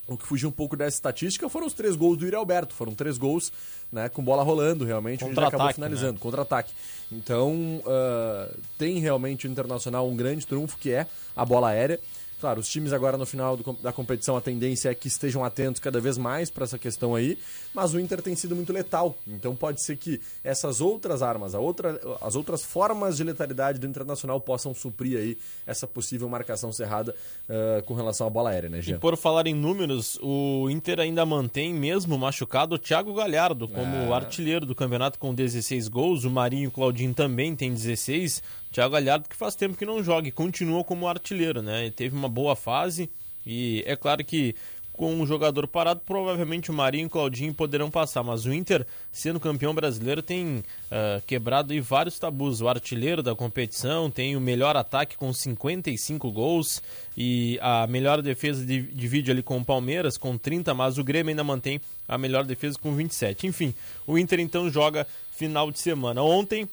o 0.07 0.17
que 0.17 0.25
fugiu 0.25 0.49
um 0.49 0.51
pouco 0.51 0.75
dessa 0.75 0.97
estatística 0.97 1.47
foram 1.49 1.67
os 1.67 1.73
três 1.73 1.95
gols 1.95 2.17
do 2.17 2.25
Yuri 2.25 2.35
Alberto. 2.35 2.73
Foram 2.73 2.93
três 2.93 3.17
gols 3.17 3.51
né, 3.91 4.09
com 4.09 4.23
bola 4.23 4.43
rolando, 4.43 4.85
realmente, 4.85 5.23
onde 5.23 5.37
ele 5.37 5.45
acabou 5.45 5.73
finalizando, 5.73 6.13
né? 6.13 6.19
contra-ataque. 6.19 6.71
Então, 7.11 7.81
uh, 7.85 8.57
tem 8.77 8.99
realmente 8.99 9.47
o 9.47 9.51
Internacional 9.51 10.07
um 10.07 10.15
grande 10.15 10.47
trunfo, 10.47 10.77
que 10.77 10.91
é 10.91 11.07
a 11.35 11.45
bola 11.45 11.69
aérea. 11.69 11.99
Claro, 12.41 12.59
os 12.59 12.67
times 12.67 12.91
agora 12.91 13.19
no 13.19 13.25
final 13.27 13.55
do, 13.55 13.73
da 13.73 13.93
competição, 13.93 14.35
a 14.35 14.41
tendência 14.41 14.89
é 14.89 14.95
que 14.95 15.07
estejam 15.07 15.45
atentos 15.45 15.79
cada 15.79 16.01
vez 16.01 16.17
mais 16.17 16.49
para 16.49 16.63
essa 16.63 16.79
questão 16.79 17.13
aí, 17.13 17.37
mas 17.73 17.93
o 17.93 17.99
Inter 17.99 18.21
tem 18.21 18.35
sido 18.35 18.55
muito 18.55 18.71
letal. 18.73 19.17
Então 19.27 19.55
pode 19.55 19.81
ser 19.81 19.97
que 19.97 20.19
essas 20.43 20.81
outras 20.81 21.21
armas, 21.21 21.53
outra, 21.53 21.99
as 22.21 22.35
outras 22.35 22.63
formas 22.63 23.17
de 23.17 23.23
letalidade 23.23 23.79
do 23.79 23.87
Internacional 23.87 24.39
possam 24.39 24.73
suprir 24.73 25.17
aí 25.17 25.37
essa 25.65 25.87
possível 25.87 26.27
marcação 26.29 26.71
cerrada 26.71 27.15
uh, 27.49 27.83
com 27.83 27.93
relação 27.93 28.27
à 28.27 28.29
bola 28.29 28.49
aérea, 28.49 28.69
né, 28.69 28.81
Jean? 28.81 28.95
E 28.95 28.99
por 28.99 29.15
falar 29.17 29.47
em 29.47 29.53
números, 29.53 30.17
o 30.21 30.69
Inter 30.69 30.99
ainda 30.99 31.25
mantém, 31.25 31.73
mesmo 31.73 32.17
machucado, 32.17 32.75
o 32.75 32.79
Thiago 32.79 33.13
Galhardo 33.13 33.67
como 33.67 33.95
é. 33.95 34.13
artilheiro 34.13 34.65
do 34.65 34.75
campeonato 34.75 35.17
com 35.17 35.33
16 35.33 35.87
gols. 35.87 36.25
O 36.25 36.29
Marinho 36.29 36.71
Claudinho 36.71 37.13
também 37.13 37.55
tem 37.55 37.73
16. 37.73 38.43
Thiago 38.71 38.93
Galhardo 38.93 39.27
que 39.27 39.35
faz 39.35 39.55
tempo 39.55 39.77
que 39.77 39.85
não 39.85 40.03
joga 40.03 40.27
e 40.27 40.31
continua 40.31 40.83
como 40.83 41.07
artilheiro, 41.07 41.61
né? 41.61 41.81
Ele 41.81 41.91
teve 41.91 42.15
uma 42.15 42.29
boa 42.29 42.55
fase 42.55 43.09
e 43.45 43.83
é 43.85 43.95
claro 43.95 44.23
que 44.23 44.55
com 45.01 45.15
um 45.15 45.25
jogador 45.25 45.67
parado, 45.67 45.99
provavelmente 46.05 46.69
o 46.69 46.73
Marinho 46.75 47.05
e 47.05 47.07
o 47.07 47.09
Claudinho 47.09 47.55
poderão 47.55 47.89
passar, 47.89 48.21
mas 48.21 48.45
o 48.45 48.53
Inter, 48.53 48.85
sendo 49.11 49.39
campeão 49.39 49.73
brasileiro, 49.73 50.21
tem 50.21 50.57
uh, 50.59 51.19
quebrado 51.25 51.73
vários 51.81 52.19
tabus. 52.19 52.61
O 52.61 52.67
artilheiro 52.67 53.23
da 53.23 53.33
competição 53.33 54.11
tem 54.11 54.35
o 54.35 54.39
melhor 54.39 54.77
ataque 54.77 55.17
com 55.17 55.33
55 55.33 56.31
gols 56.31 56.83
e 57.17 57.57
a 57.63 57.87
melhor 57.87 58.21
defesa 58.21 58.63
divide 58.63 59.31
ali 59.31 59.41
com 59.41 59.57
o 59.57 59.65
Palmeiras 59.65 60.19
com 60.19 60.37
30, 60.37 60.71
mas 60.75 60.99
o 60.99 61.03
Grêmio 61.03 61.31
ainda 61.31 61.43
mantém 61.43 61.81
a 62.07 62.15
melhor 62.15 62.43
defesa 62.43 62.77
com 62.77 62.93
27. 62.93 63.47
Enfim, 63.47 63.73
o 64.05 64.19
Inter 64.19 64.39
então 64.39 64.69
joga 64.69 65.07
final 65.31 65.71
de 65.71 65.79
semana. 65.79 66.21
Ontem 66.21 66.69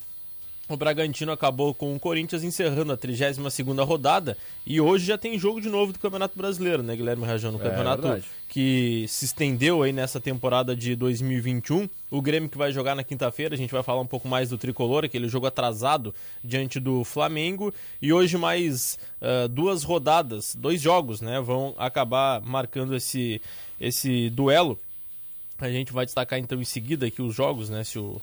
o 0.69 0.77
Bragantino 0.77 1.33
acabou 1.33 1.75
com 1.75 1.95
o 1.95 2.01
Corinthians 2.01 2.45
encerrando 2.45 2.93
a 2.93 2.97
32ª 2.97 3.87
rodada 3.87 4.37
e 4.67 4.81
hoje 4.81 5.07
já 5.07 5.17
tem 5.17 5.39
jogo 5.39 5.61
de 5.61 5.69
novo 5.69 5.93
do 5.93 5.99
Campeonato 5.99 6.37
Brasileiro, 6.37 6.83
né, 6.83 6.95
Guilherme 6.95 7.25
Rajão? 7.25 7.53
No 7.53 7.61
é 7.61 7.63
campeonato 7.63 8.07
é 8.09 8.23
que 8.49 9.05
se 9.09 9.27
estendeu 9.27 9.83
aí 9.83 9.93
nessa 9.93 10.21
temporada 10.21 10.75
de 10.75 10.97
2021. 10.97 11.89
O 12.11 12.23
Grêmio 12.23 12.49
que 12.49 12.57
vai 12.57 12.73
jogar 12.73 12.95
na 12.95 13.05
quinta-feira, 13.05 13.55
a 13.55 13.59
gente 13.59 13.71
vai 13.71 13.83
falar 13.83 14.01
um 14.01 14.07
pouco 14.07 14.27
mais 14.27 14.49
do 14.49 14.57
Tricolor, 14.57 15.05
aquele 15.05 15.29
jogo 15.29 15.47
atrasado 15.47 16.15
diante 16.43 16.81
do 16.81 17.05
Flamengo. 17.05 17.73
E 18.01 18.13
hoje 18.13 18.39
mais 18.39 18.99
uh, 19.21 19.49
duas 19.49 19.83
rodadas, 19.83 20.55
dois 20.55 20.81
jogos, 20.81 21.21
né, 21.21 21.41
vão 21.41 21.75
acabar 21.77 22.41
marcando 22.41 22.97
esse, 22.97 23.41
esse 23.79 24.31
duelo. 24.31 24.79
A 25.59 25.71
gente 25.71 25.93
vai 25.93 26.07
destacar 26.07 26.39
então 26.39 26.61
em 26.61 26.65
seguida 26.65 27.07
aqui 27.07 27.21
os 27.21 27.35
jogos, 27.35 27.69
né, 27.69 27.85
se 27.85 27.99
o 27.99 28.21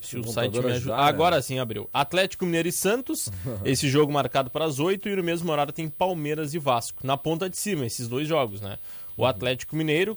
se 0.00 0.16
o, 0.16 0.20
o 0.20 0.28
site 0.28 0.60
me 0.60 0.72
ajuda. 0.72 0.96
Agora 0.96 1.36
né? 1.36 1.42
sim 1.42 1.58
abriu. 1.58 1.88
Atlético 1.92 2.44
Mineiro 2.44 2.68
e 2.68 2.72
Santos, 2.72 3.28
esse 3.64 3.88
jogo 3.88 4.12
marcado 4.12 4.50
para 4.50 4.64
as 4.64 4.78
8 4.78 5.08
e 5.08 5.16
no 5.16 5.22
mesmo 5.22 5.50
horário 5.50 5.72
tem 5.72 5.88
Palmeiras 5.88 6.54
e 6.54 6.58
Vasco. 6.58 7.06
Na 7.06 7.16
ponta 7.16 7.48
de 7.48 7.56
cima, 7.56 7.86
esses 7.86 8.08
dois 8.08 8.28
jogos, 8.28 8.60
né? 8.60 8.78
O 9.16 9.22
uhum. 9.22 9.28
Atlético 9.28 9.76
Mineiro 9.76 10.16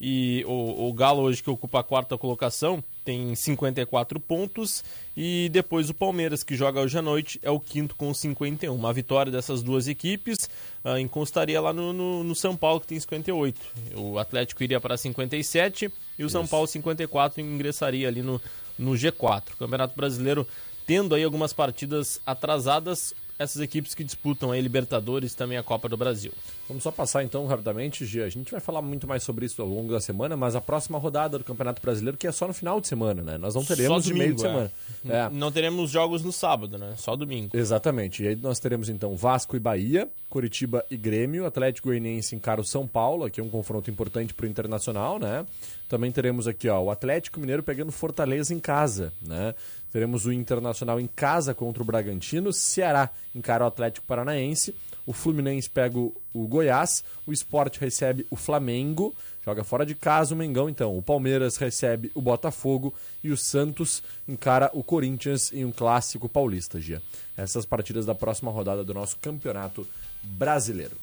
e 0.00 0.42
o, 0.46 0.88
o 0.88 0.92
Galo 0.94 1.20
hoje 1.22 1.42
que 1.42 1.50
ocupa 1.50 1.80
a 1.80 1.82
quarta 1.82 2.16
colocação 2.16 2.82
tem 3.04 3.34
54 3.34 4.18
pontos 4.18 4.82
e 5.16 5.50
depois 5.52 5.90
o 5.90 5.94
Palmeiras 5.94 6.42
que 6.42 6.54
joga 6.56 6.80
hoje 6.80 6.96
à 6.96 7.02
noite 7.02 7.38
é 7.42 7.50
o 7.50 7.60
quinto 7.60 7.94
com 7.94 8.12
51. 8.14 8.74
Uma 8.74 8.92
vitória 8.92 9.30
dessas 9.30 9.62
duas 9.62 9.88
equipes 9.88 10.48
uh, 10.84 10.96
encostaria 10.96 11.60
lá 11.60 11.72
no, 11.72 11.92
no, 11.92 12.24
no, 12.24 12.34
São 12.34 12.56
Paulo 12.56 12.80
que 12.80 12.86
tem 12.86 12.98
58. 12.98 13.60
O 13.96 14.18
Atlético 14.18 14.62
iria 14.62 14.80
para 14.80 14.96
57 14.96 15.84
e 16.18 16.22
o 16.22 16.26
Isso. 16.26 16.32
São 16.32 16.46
Paulo 16.46 16.66
54 16.66 17.40
ingressaria 17.40 18.08
ali 18.08 18.22
no, 18.22 18.40
no 18.80 18.92
G4. 18.92 19.52
O 19.54 19.56
Campeonato 19.58 19.94
Brasileiro 19.94 20.46
tendo 20.86 21.14
aí 21.14 21.22
algumas 21.22 21.52
partidas 21.52 22.20
atrasadas, 22.26 23.14
essas 23.40 23.62
equipes 23.62 23.94
que 23.94 24.04
disputam 24.04 24.52
aí 24.52 24.60
Libertadores 24.60 25.32
e 25.32 25.36
também 25.36 25.56
a 25.56 25.62
Copa 25.62 25.88
do 25.88 25.96
Brasil. 25.96 26.30
Vamos 26.68 26.82
só 26.82 26.90
passar 26.90 27.24
então 27.24 27.46
rapidamente, 27.46 28.04
Gia. 28.04 28.26
A 28.26 28.28
gente 28.28 28.52
vai 28.52 28.60
falar 28.60 28.82
muito 28.82 29.06
mais 29.06 29.22
sobre 29.22 29.46
isso 29.46 29.62
ao 29.62 29.66
longo 29.66 29.90
da 29.90 29.98
semana, 29.98 30.36
mas 30.36 30.54
a 30.54 30.60
próxima 30.60 30.98
rodada 30.98 31.38
do 31.38 31.42
Campeonato 31.44 31.80
Brasileiro 31.80 32.18
que 32.18 32.26
é 32.26 32.32
só 32.32 32.46
no 32.46 32.52
final 32.52 32.82
de 32.82 32.86
semana, 32.86 33.22
né? 33.22 33.38
Nós 33.38 33.54
não 33.54 33.64
teremos 33.64 34.04
domingo, 34.04 34.18
meio 34.18 34.34
de 34.34 34.42
semana. 34.42 34.72
É. 35.08 35.16
É. 35.16 35.30
Não 35.30 35.50
teremos 35.50 35.90
jogos 35.90 36.22
no 36.22 36.30
sábado, 36.30 36.76
né? 36.76 36.92
Só 36.98 37.16
domingo. 37.16 37.56
Exatamente. 37.56 38.22
E 38.22 38.28
aí 38.28 38.36
nós 38.36 38.58
teremos 38.58 38.90
então 38.90 39.16
Vasco 39.16 39.56
e 39.56 39.58
Bahia, 39.58 40.06
Curitiba 40.28 40.84
e 40.90 40.96
Grêmio, 40.98 41.46
Atlético 41.46 41.88
Goianiense 41.88 42.36
encara 42.36 42.60
o 42.60 42.64
São 42.64 42.86
Paulo, 42.86 43.24
aqui 43.24 43.40
é 43.40 43.42
um 43.42 43.48
confronto 43.48 43.90
importante 43.90 44.34
para 44.34 44.44
o 44.44 44.48
Internacional, 44.48 45.18
né? 45.18 45.46
Também 45.88 46.12
teremos 46.12 46.46
aqui 46.46 46.68
ó, 46.68 46.78
o 46.78 46.90
Atlético 46.90 47.40
Mineiro 47.40 47.62
pegando 47.62 47.90
Fortaleza 47.90 48.54
em 48.54 48.60
casa, 48.60 49.12
né? 49.20 49.54
Teremos 49.92 50.26
o 50.26 50.32
Internacional 50.32 51.00
em 51.00 51.06
casa 51.06 51.52
contra 51.52 51.82
o 51.82 51.86
Bragantino, 51.86 52.52
Ceará 52.52 53.10
encara 53.34 53.64
o 53.64 53.66
Atlético 53.66 54.06
Paranaense, 54.06 54.74
o 55.06 55.12
Fluminense 55.12 55.68
pega 55.68 55.98
o, 55.98 56.14
Goiás, 56.32 57.02
o 57.26 57.32
Sport 57.32 57.78
recebe 57.78 58.24
o 58.30 58.36
Flamengo, 58.36 59.14
joga 59.44 59.64
fora 59.64 59.84
de 59.84 59.94
casa 59.94 60.34
o 60.34 60.36
Mengão, 60.36 60.68
então. 60.68 60.96
O 60.96 61.02
Palmeiras 61.02 61.56
recebe 61.56 62.10
o 62.14 62.22
Botafogo 62.22 62.94
e 63.24 63.30
o 63.30 63.36
Santos 63.36 64.02
encara 64.28 64.70
o 64.72 64.84
Corinthians 64.84 65.52
em 65.52 65.64
um 65.64 65.72
clássico 65.72 66.28
paulista, 66.28 66.80
Gia. 66.80 67.02
Essas 67.36 67.66
partidas 67.66 68.06
da 68.06 68.14
próxima 68.14 68.50
rodada 68.52 68.84
do 68.84 68.94
nosso 68.94 69.16
campeonato 69.16 69.86
brasileiro. 70.22 70.96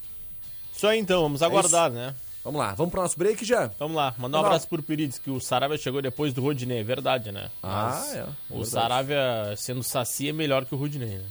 Isso 0.73 0.87
aí 0.87 0.99
então, 0.99 1.23
vamos 1.23 1.41
aguardar, 1.41 1.91
é 1.91 1.93
né? 1.93 2.15
Vamos 2.47 2.61
lá, 2.61 2.73
vamos 2.75 2.91
pro 2.93 3.01
nosso 3.01 3.19
break 3.19 3.43
já? 3.43 3.69
Vamos 3.77 3.97
lá, 3.97 4.15
mandar 4.17 4.37
um 4.37 4.45
abraço 4.45 4.69
pro 4.69 4.81
Pirides, 4.81 5.19
que 5.19 5.29
o 5.29 5.37
Saravia 5.37 5.77
chegou 5.77 6.01
depois 6.01 6.31
do 6.31 6.41
Rodinei, 6.41 6.79
é 6.79 6.83
verdade, 6.83 7.29
né? 7.29 7.49
Ah, 7.61 7.89
Mas 7.91 8.15
é. 8.15 8.25
O 8.49 8.63
Saravia, 8.63 9.53
sendo 9.57 9.83
saci, 9.83 10.29
é 10.29 10.31
melhor 10.31 10.63
que 10.63 10.73
o 10.73 10.77
Rodinei, 10.77 11.17
né? 11.17 11.25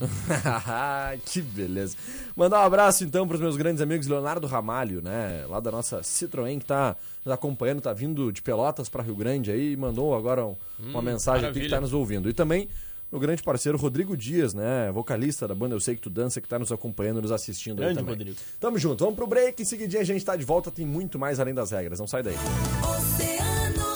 que 1.24 1.40
beleza. 1.40 1.96
Mandar 2.36 2.60
um 2.60 2.66
abraço 2.66 3.02
então 3.02 3.26
pros 3.26 3.40
meus 3.40 3.56
grandes 3.56 3.80
amigos 3.80 4.06
Leonardo 4.06 4.46
Ramalho, 4.46 5.00
né? 5.00 5.46
Lá 5.48 5.58
da 5.58 5.70
nossa 5.70 6.00
Citroën, 6.02 6.58
que 6.58 6.66
tá 6.66 6.94
nos 7.24 7.32
acompanhando, 7.32 7.80
tá 7.80 7.94
vindo 7.94 8.30
de 8.30 8.42
Pelotas 8.42 8.90
para 8.90 9.02
Rio 9.02 9.16
Grande 9.16 9.50
aí, 9.50 9.74
mandou 9.74 10.14
agora 10.14 10.44
um, 10.44 10.54
uma 10.78 10.98
hum, 10.98 11.02
mensagem 11.02 11.44
maravilha. 11.44 11.62
aqui 11.62 11.70
que 11.70 11.74
tá 11.74 11.80
nos 11.80 11.94
ouvindo. 11.94 12.28
E 12.28 12.34
também 12.34 12.68
meu 13.16 13.20
grande 13.20 13.42
parceiro 13.42 13.78
Rodrigo 13.78 14.14
Dias, 14.14 14.52
né? 14.52 14.92
Vocalista 14.92 15.48
da 15.48 15.54
banda 15.54 15.74
Eu 15.74 15.80
Sei 15.80 15.94
Que 15.94 16.02
Tu 16.02 16.10
Dança, 16.10 16.38
que 16.38 16.46
tá 16.46 16.58
nos 16.58 16.70
acompanhando, 16.70 17.22
nos 17.22 17.32
assistindo 17.32 17.76
grande 17.76 17.92
aí 17.92 17.96
também. 17.96 18.14
Rodrigo. 18.14 18.36
Tamo 18.60 18.78
junto, 18.78 19.02
vamos 19.02 19.16
pro 19.16 19.26
break, 19.26 19.62
em 19.62 19.64
seguida 19.64 19.98
a 19.98 20.04
gente 20.04 20.22
tá 20.22 20.36
de 20.36 20.44
volta, 20.44 20.70
tem 20.70 20.84
muito 20.84 21.18
mais 21.18 21.40
além 21.40 21.54
das 21.54 21.70
regras, 21.70 21.98
não 21.98 22.06
sai 22.06 22.22
daí. 22.22 22.34
Oceano 22.34 23.94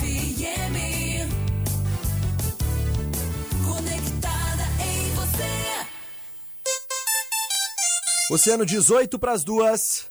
FM 0.00 0.76
Conectada 3.64 4.64
em 4.82 5.14
você 5.14 5.46
Oceano 8.32 8.66
18 8.66 9.16
pras 9.16 9.44
duas 9.44 10.10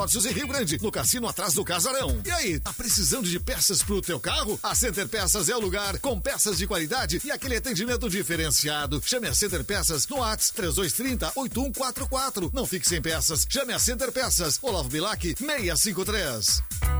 Consórcios 0.00 0.24
em 0.24 0.32
Rio 0.32 0.48
Grande, 0.48 0.78
no 0.80 0.90
cassino 0.90 1.28
atrás 1.28 1.52
do 1.52 1.62
Casarão. 1.62 2.22
E 2.24 2.30
aí, 2.30 2.58
tá 2.58 2.72
precisando 2.72 3.28
de 3.28 3.38
peças 3.38 3.82
pro 3.82 4.00
teu 4.00 4.18
carro? 4.18 4.58
A 4.62 4.74
Center 4.74 5.06
Peças 5.06 5.50
é 5.50 5.54
o 5.54 5.60
lugar, 5.60 5.98
com 5.98 6.18
peças 6.18 6.56
de 6.56 6.66
qualidade 6.66 7.20
e 7.22 7.30
aquele 7.30 7.56
atendimento 7.56 8.08
diferenciado. 8.08 9.02
Chame 9.04 9.28
a 9.28 9.34
Center 9.34 9.62
Peças 9.62 10.08
no 10.08 10.22
ATS 10.22 10.52
3230 10.52 11.32
8144. 11.36 12.50
Não 12.54 12.64
fique 12.64 12.88
sem 12.88 13.02
peças. 13.02 13.46
Chame 13.46 13.74
a 13.74 13.78
Center 13.78 14.10
Peças. 14.10 14.58
Olavo 14.62 14.88
Bilac 14.88 15.34
653. 15.36 16.99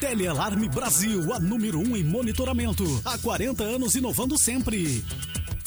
Telealarme 0.00 0.66
Brasil, 0.70 1.32
a 1.34 1.38
número 1.38 1.78
1 1.78 1.82
um 1.82 1.96
em 1.96 2.02
monitoramento. 2.02 2.84
Há 3.04 3.18
40 3.18 3.62
anos 3.62 3.94
inovando 3.94 4.38
sempre. 4.38 5.04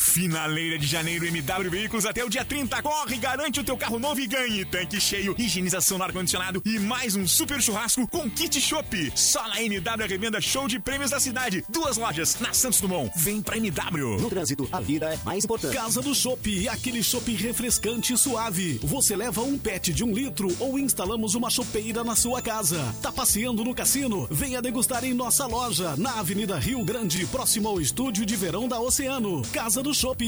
Finaleira 0.03 0.77
de 0.77 0.85
janeiro 0.85 1.25
MW 1.25 1.71
Veículos 1.71 2.05
até 2.05 2.23
o 2.23 2.29
dia 2.29 2.43
30. 2.43 2.81
Corre, 2.83 3.17
garante 3.17 3.61
o 3.61 3.63
teu 3.63 3.77
carro 3.77 3.97
novo 3.97 4.19
e 4.19 4.27
ganhe 4.27 4.65
tanque 4.65 4.99
cheio, 4.99 5.33
higienização 5.39 5.97
no 5.97 6.03
ar-condicionado 6.03 6.61
e 6.65 6.77
mais 6.77 7.15
um 7.15 7.25
super 7.25 7.61
churrasco 7.61 8.05
com 8.09 8.29
kit 8.29 8.59
chopp. 8.59 9.11
Só 9.15 9.47
na 9.47 9.61
MW 9.61 10.05
revenda 10.07 10.41
show 10.41 10.67
de 10.67 10.77
prêmios 10.77 11.11
da 11.11 11.19
cidade. 11.21 11.63
Duas 11.69 11.97
lojas 11.97 12.37
na 12.41 12.53
Santos 12.53 12.81
Dumont. 12.81 13.11
Vem 13.15 13.41
pra 13.41 13.57
MW. 13.57 14.19
No 14.19 14.29
trânsito, 14.29 14.67
a 14.71 14.81
vida 14.81 15.13
é 15.13 15.17
mais 15.23 15.45
importante. 15.45 15.73
Casa 15.73 16.01
do 16.01 16.13
Chopp, 16.13 16.67
aquele 16.67 17.01
chopp 17.01 17.33
refrescante 17.33 18.13
e 18.13 18.17
suave. 18.17 18.79
Você 18.83 19.15
leva 19.15 19.41
um 19.41 19.57
pet 19.57 19.93
de 19.93 20.03
um 20.03 20.13
litro 20.13 20.53
ou 20.59 20.77
instalamos 20.77 21.33
uma 21.33 21.49
chopeira 21.49 22.03
na 22.03 22.15
sua 22.15 22.41
casa. 22.41 22.93
Tá 23.01 23.11
passeando 23.11 23.63
no 23.63 23.73
cassino? 23.73 24.27
Venha 24.29 24.61
degustar 24.61 25.05
em 25.05 25.13
nossa 25.13 25.47
loja, 25.47 25.95
na 25.97 26.19
Avenida 26.19 26.59
Rio 26.59 26.83
Grande, 26.83 27.25
próximo 27.27 27.69
ao 27.69 27.79
estúdio 27.79 28.25
de 28.25 28.35
verão 28.35 28.67
da 28.67 28.79
Oceano. 28.79 29.41
Casa 29.53 29.81
do 29.81 29.92
Chopp. 29.93 30.23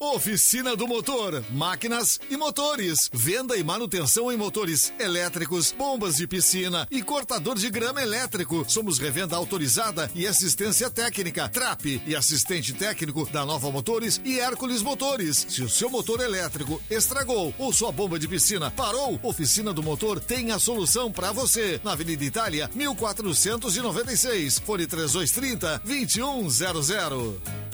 Oficina 0.00 0.76
do 0.76 0.86
Motor, 0.86 1.42
máquinas 1.50 2.18
e 2.28 2.36
motores. 2.36 3.08
Venda 3.12 3.56
e 3.56 3.62
manutenção 3.62 4.30
em 4.30 4.36
motores 4.36 4.92
elétricos, 4.98 5.72
bombas 5.72 6.16
de 6.16 6.26
piscina 6.26 6.86
e 6.90 7.02
cortador 7.02 7.56
de 7.56 7.70
grama 7.70 8.02
elétrico. 8.02 8.64
Somos 8.68 8.98
revenda 8.98 9.36
autorizada 9.36 10.10
e 10.14 10.26
assistência 10.26 10.90
técnica. 10.90 11.48
Trap 11.48 12.02
e 12.06 12.14
assistente 12.14 12.72
técnico 12.74 13.28
da 13.30 13.46
Nova 13.46 13.70
Motores 13.70 14.20
e 14.24 14.38
Hércules 14.40 14.82
Motores. 14.82 15.46
Se 15.48 15.62
o 15.62 15.68
seu 15.68 15.88
motor 15.88 16.20
elétrico 16.20 16.82
estragou 16.90 17.54
ou 17.58 17.72
sua 17.72 17.92
bomba 17.92 18.18
de 18.18 18.28
piscina 18.28 18.70
parou, 18.70 19.18
Oficina 19.22 19.72
do 19.72 19.82
Motor 19.82 20.20
tem 20.20 20.50
a 20.50 20.58
solução 20.58 21.10
para 21.10 21.32
você. 21.32 21.80
Na 21.82 21.92
Avenida 21.92 22.24
Itália, 22.24 22.70
1496. 22.74 24.58
Fone 24.58 24.86
3230 24.86 25.80
2100. 25.84 27.73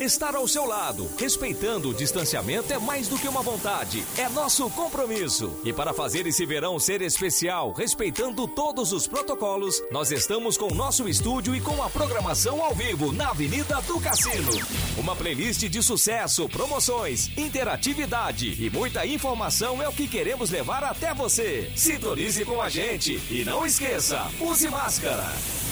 Estar 0.00 0.34
ao 0.34 0.48
seu 0.48 0.64
lado, 0.64 1.10
respeitando 1.18 1.90
o 1.90 1.94
distanciamento, 1.94 2.72
é 2.72 2.78
mais 2.78 3.06
do 3.06 3.18
que 3.18 3.28
uma 3.28 3.42
vontade, 3.42 4.02
é 4.16 4.30
nosso 4.30 4.70
compromisso. 4.70 5.60
E 5.62 5.74
para 5.74 5.92
fazer 5.92 6.26
esse 6.26 6.46
verão 6.46 6.78
ser 6.78 7.02
especial, 7.02 7.72
respeitando 7.72 8.48
todos 8.48 8.94
os 8.94 9.06
protocolos, 9.06 9.82
nós 9.90 10.10
estamos 10.10 10.56
com 10.56 10.72
o 10.72 10.74
nosso 10.74 11.06
estúdio 11.06 11.54
e 11.54 11.60
com 11.60 11.82
a 11.82 11.90
programação 11.90 12.64
ao 12.64 12.74
vivo 12.74 13.12
na 13.12 13.28
Avenida 13.28 13.78
do 13.82 14.00
Cassino. 14.00 14.50
Uma 14.96 15.14
playlist 15.14 15.68
de 15.68 15.82
sucesso, 15.82 16.48
promoções, 16.48 17.28
interatividade 17.36 18.56
e 18.58 18.70
muita 18.70 19.04
informação 19.04 19.82
é 19.82 19.88
o 19.88 19.92
que 19.92 20.08
queremos 20.08 20.48
levar 20.48 20.82
até 20.82 21.12
você. 21.12 21.70
Sintonize 21.76 22.42
com 22.46 22.62
a 22.62 22.70
gente 22.70 23.20
e 23.30 23.44
não 23.44 23.66
esqueça, 23.66 24.26
use 24.40 24.66
máscara. 24.70 25.30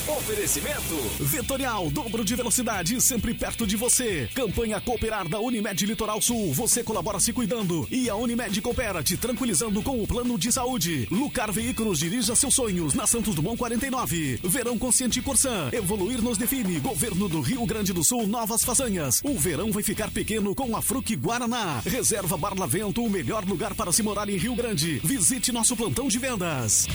Oferecimento 0.09 0.97
Vetorial, 1.21 1.91
dobro 1.91 2.25
de 2.25 2.35
velocidade, 2.35 2.99
sempre 2.99 3.35
perto 3.35 3.67
de 3.67 3.77
você. 3.77 4.27
Campanha 4.35 4.81
Cooperar 4.81 5.29
da 5.29 5.39
Unimed 5.39 5.85
Litoral 5.85 6.23
Sul. 6.23 6.55
Você 6.55 6.83
colabora 6.83 7.21
se 7.21 7.31
cuidando. 7.31 7.87
E 7.91 8.09
a 8.09 8.17
Unimed 8.17 8.63
coopera 8.63 9.03
te 9.03 9.19
tranquilizando 9.19 9.83
com 9.83 10.03
o 10.03 10.07
plano 10.07 10.39
de 10.39 10.51
saúde. 10.51 11.07
Lucar 11.11 11.53
Veículos 11.53 11.99
dirija 11.99 12.35
seus 12.35 12.55
sonhos 12.55 12.95
na 12.95 13.07
Santos 13.07 13.35
Dumont 13.35 13.59
49. 13.59 14.41
Verão 14.45 14.79
Consciente 14.79 15.21
Corsan. 15.21 15.69
Evoluir 15.73 16.23
nos 16.23 16.39
define. 16.39 16.81
Governo 16.81 17.29
do 17.29 17.43
Rio 17.43 17.67
Grande 17.67 17.93
do 17.93 18.03
Sul, 18.03 18.27
novas 18.27 18.65
façanhas. 18.65 19.21
O 19.23 19.39
verão 19.39 19.71
vai 19.71 19.83
ficar 19.83 20.11
pequeno 20.11 20.55
com 20.55 20.75
a 20.75 20.81
Fruc 20.81 21.15
Guaraná. 21.17 21.83
Reserva 21.85 22.39
Barlavento, 22.39 23.05
o 23.05 23.11
melhor 23.11 23.45
lugar 23.45 23.75
para 23.75 23.93
se 23.93 24.03
morar 24.03 24.31
em 24.31 24.39
Rio 24.39 24.55
Grande. 24.55 25.01
Visite 25.05 25.53
nosso 25.53 25.77
plantão 25.77 26.09
de 26.09 26.19
vendas. 26.19 26.87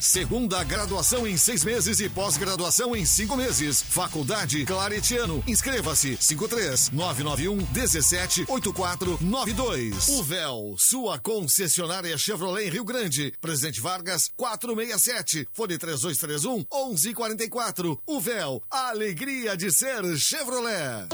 Segunda 0.00 0.62
graduação 0.62 1.26
em 1.26 1.36
seis 1.36 1.64
meses 1.64 1.98
e 1.98 2.08
pós-graduação 2.08 2.94
em 2.94 3.04
cinco 3.04 3.36
meses. 3.36 3.82
Faculdade 3.82 4.64
Claretiano. 4.64 5.42
Inscreva-se 5.46 6.16
53 6.20 6.90
991 6.90 7.56
17 7.72 8.44
8492. 8.48 10.08
O 10.10 10.22
Véu, 10.22 10.74
sua 10.78 11.18
concessionária 11.18 12.16
Chevrolet 12.16 12.68
em 12.68 12.70
Rio 12.70 12.84
Grande. 12.84 13.32
Presidente 13.40 13.80
Vargas 13.80 14.30
467. 14.36 15.48
Fone 15.52 15.76
3231 15.76 16.64
1144. 16.72 18.00
O 18.06 18.20
Véu, 18.20 18.62
a 18.70 18.90
alegria 18.90 19.56
de 19.56 19.70
ser 19.72 20.16
Chevrolet. 20.16 21.08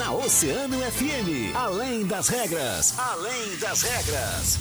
Na 0.00 0.14
Oceano 0.14 0.78
FM, 0.78 1.54
além 1.54 2.06
das 2.06 2.26
regras, 2.28 2.98
além 2.98 3.56
das 3.58 3.82
regras. 3.82 4.58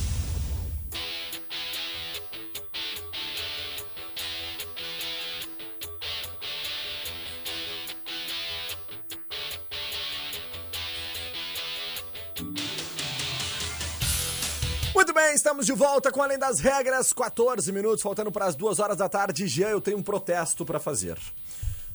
Muito 14.93 15.13
bem, 15.13 15.33
estamos 15.33 15.65
de 15.65 15.71
volta 15.71 16.11
com 16.11 16.21
Além 16.21 16.37
das 16.37 16.59
Regras, 16.59 17.13
14 17.13 17.71
minutos, 17.71 18.01
faltando 18.01 18.29
para 18.29 18.45
as 18.45 18.57
duas 18.57 18.79
horas 18.79 18.97
da 18.97 19.07
tarde. 19.07 19.47
Jean, 19.47 19.69
eu 19.69 19.79
tenho 19.79 19.99
um 19.99 20.03
protesto 20.03 20.65
para 20.65 20.81
fazer. 20.81 21.17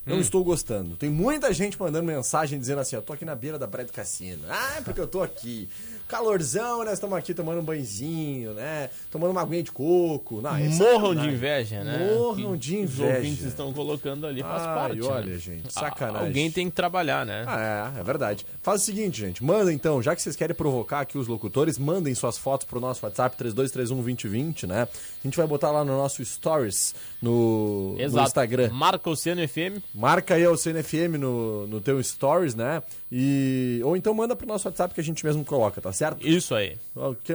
Não 0.07 0.21
estou 0.21 0.45
gostando. 0.45 0.97
Tem 0.97 1.09
muita 1.09 1.53
gente 1.53 1.81
mandando 1.81 2.05
mensagem 2.05 2.59
dizendo 2.59 2.81
assim: 2.81 2.97
eu 2.97 3.03
tô 3.03 3.13
aqui 3.13 3.25
na 3.25 3.35
beira 3.35 3.59
da 3.59 3.67
praia 3.67 3.87
do 3.87 3.93
cassino. 3.93 4.43
Ah, 4.49 4.75
é 4.79 4.81
porque 4.81 5.01
eu 5.01 5.07
tô 5.07 5.23
aqui. 5.23 5.69
Calorzão, 6.07 6.85
nós 6.85 6.95
estamos 6.95 7.17
aqui 7.17 7.33
tomando 7.33 7.61
um 7.61 7.65
banhozinho, 7.65 8.53
né? 8.53 8.91
Tomando 9.11 9.31
uma 9.31 9.41
aguinha 9.41 9.63
de 9.63 9.73
coco. 9.73 10.41
Não, 10.41 10.55
é 10.57 10.69
Morram 10.69 11.15
de 11.15 11.29
inveja, 11.29 11.83
né? 11.83 12.15
Morram 12.15 12.53
Que 12.53 12.59
de 12.59 12.77
Os 12.85 13.01
ouvintes 13.01 13.23
inveja. 13.33 13.49
estão 13.49 13.73
colocando 13.73 14.27
ali, 14.27 14.43
faz 14.43 14.63
Ai, 14.63 14.75
parte. 14.75 15.03
olha, 15.03 15.33
né? 15.33 15.39
gente, 15.39 15.73
sacanagem. 15.73 16.29
Alguém 16.29 16.51
tem 16.51 16.69
que 16.69 16.77
trabalhar, 16.77 17.25
né? 17.25 17.45
Ah, 17.47 17.93
é, 17.97 18.01
é 18.01 18.03
verdade. 18.03 18.47
Faz 18.63 18.83
o 18.83 18.85
seguinte, 18.85 19.21
gente. 19.21 19.43
Manda 19.43 19.73
então, 19.73 20.03
já 20.03 20.15
que 20.15 20.23
vocês 20.23 20.37
querem 20.37 20.55
provocar 20.55 21.01
aqui 21.01 21.17
os 21.17 21.27
locutores, 21.27 21.79
mandem 21.79 22.15
suas 22.15 22.37
fotos 22.37 22.67
pro 22.67 22.81
nosso 22.81 23.05
WhatsApp 23.05 23.37
32312020, 23.43 24.67
né? 24.67 24.83
A 24.83 25.27
gente 25.27 25.37
vai 25.37 25.47
botar 25.47 25.71
lá 25.71 25.85
no 25.85 25.97
nosso 25.97 26.25
Stories 26.25 26.95
no, 27.21 27.97
no. 27.97 28.23
Instagram. 28.23 28.71
Marca 28.73 29.09
Oceano 29.09 29.47
FM. 29.47 29.83
Marca 29.95 30.35
aí 30.35 30.47
o 30.47 30.57
CNFM 30.57 31.19
no, 31.19 31.67
no 31.67 31.81
teu 31.81 32.03
Stories, 32.03 32.55
né? 32.55 32.83
E, 33.11 33.81
ou 33.85 33.97
então 33.97 34.13
manda 34.13 34.35
pro 34.35 34.47
nosso 34.47 34.67
WhatsApp 34.69 34.93
que 34.93 35.01
a 35.01 35.05
gente 35.05 35.25
mesmo 35.25 35.45
coloca, 35.45 35.81
tá 35.81 35.93
certo? 35.95 36.27
Isso 36.27 36.55
aí. 36.55 36.77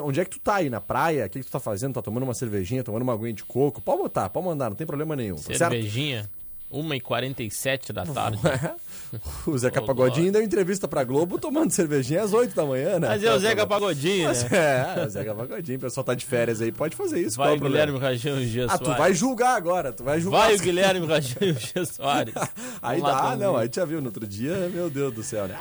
Onde 0.04 0.20
é 0.20 0.26
que 0.26 0.32
tu 0.32 0.40
tá 0.40 0.56
aí? 0.56 0.70
Na 0.70 0.80
praia? 0.82 1.26
O 1.26 1.30
que, 1.30 1.40
que 1.40 1.46
tu 1.46 1.52
tá 1.52 1.60
fazendo? 1.60 1.94
Tá 1.94 2.02
tomando 2.02 2.24
uma 2.24 2.34
cervejinha, 2.34 2.84
tomando 2.84 3.02
uma 3.02 3.14
aguinha 3.14 3.34
de 3.34 3.44
coco? 3.44 3.82
Pode 3.82 4.02
botar, 4.02 4.30
pode 4.30 4.46
mandar, 4.46 4.70
não 4.70 4.76
tem 4.76 4.86
problema 4.86 5.16
nenhum, 5.16 5.36
tá? 5.36 5.54
Cervejinha. 5.56 6.30
1h47 6.72 7.92
da 7.92 8.06
tarde. 8.06 8.40
O 9.48 9.58
Zeca 9.58 9.82
Ô, 9.82 9.86
Pagodinho 9.86 10.32
deu 10.32 10.40
entrevista 10.44 10.88
pra 10.88 11.04
Globo 11.04 11.40
tomando 11.40 11.72
cervejinha 11.72 12.22
às 12.22 12.32
8 12.32 12.54
da 12.56 12.64
manhã, 12.64 13.00
né? 13.00 13.08
Mas 13.08 13.24
é 13.24 13.34
o 13.34 13.40
Zeca 13.40 13.66
Pagodinho, 13.66 14.28
Mas 14.28 14.44
né? 14.44 14.96
É, 15.00 15.04
o 15.04 15.10
Zeca 15.10 15.34
Pagodinho, 15.34 15.80
o 15.80 15.82
pessoal 15.82 16.04
tá 16.04 16.14
de 16.14 16.24
férias 16.24 16.62
aí, 16.62 16.72
pode 16.72 16.96
fazer 16.96 17.20
isso, 17.20 17.36
Vai 17.36 17.58
o? 17.58 17.60
Guilherme 17.60 17.98
Rajão 17.98 18.40
e 18.40 18.46
o 18.46 18.48
Gia 18.48 18.68
Ah, 18.68 18.78
tu 18.78 18.94
vai 18.94 19.12
julgar 19.16 19.56
agora, 19.56 19.92
tu 19.92 20.04
vai 20.04 20.20
julgar. 20.20 20.42
Vai 20.42 20.56
o 20.56 20.60
Guilherme 20.60 21.08
Rajão 21.08 21.38
e 21.42 21.50
o 21.50 21.60
Gia 21.60 21.86
Soares. 21.86 22.36
Aí 22.84 23.02
Vamos 23.02 23.18
dá, 23.18 23.36
não, 23.36 23.58
aí 23.58 23.68
já 23.74 23.84
viu 23.84 24.00
no 24.00 24.08
outro 24.08 24.28
dia, 24.28 24.70
meu 24.70 24.92
Deus 24.92 25.12
do 25.12 25.24
céu, 25.24 25.48
né? 25.48 25.58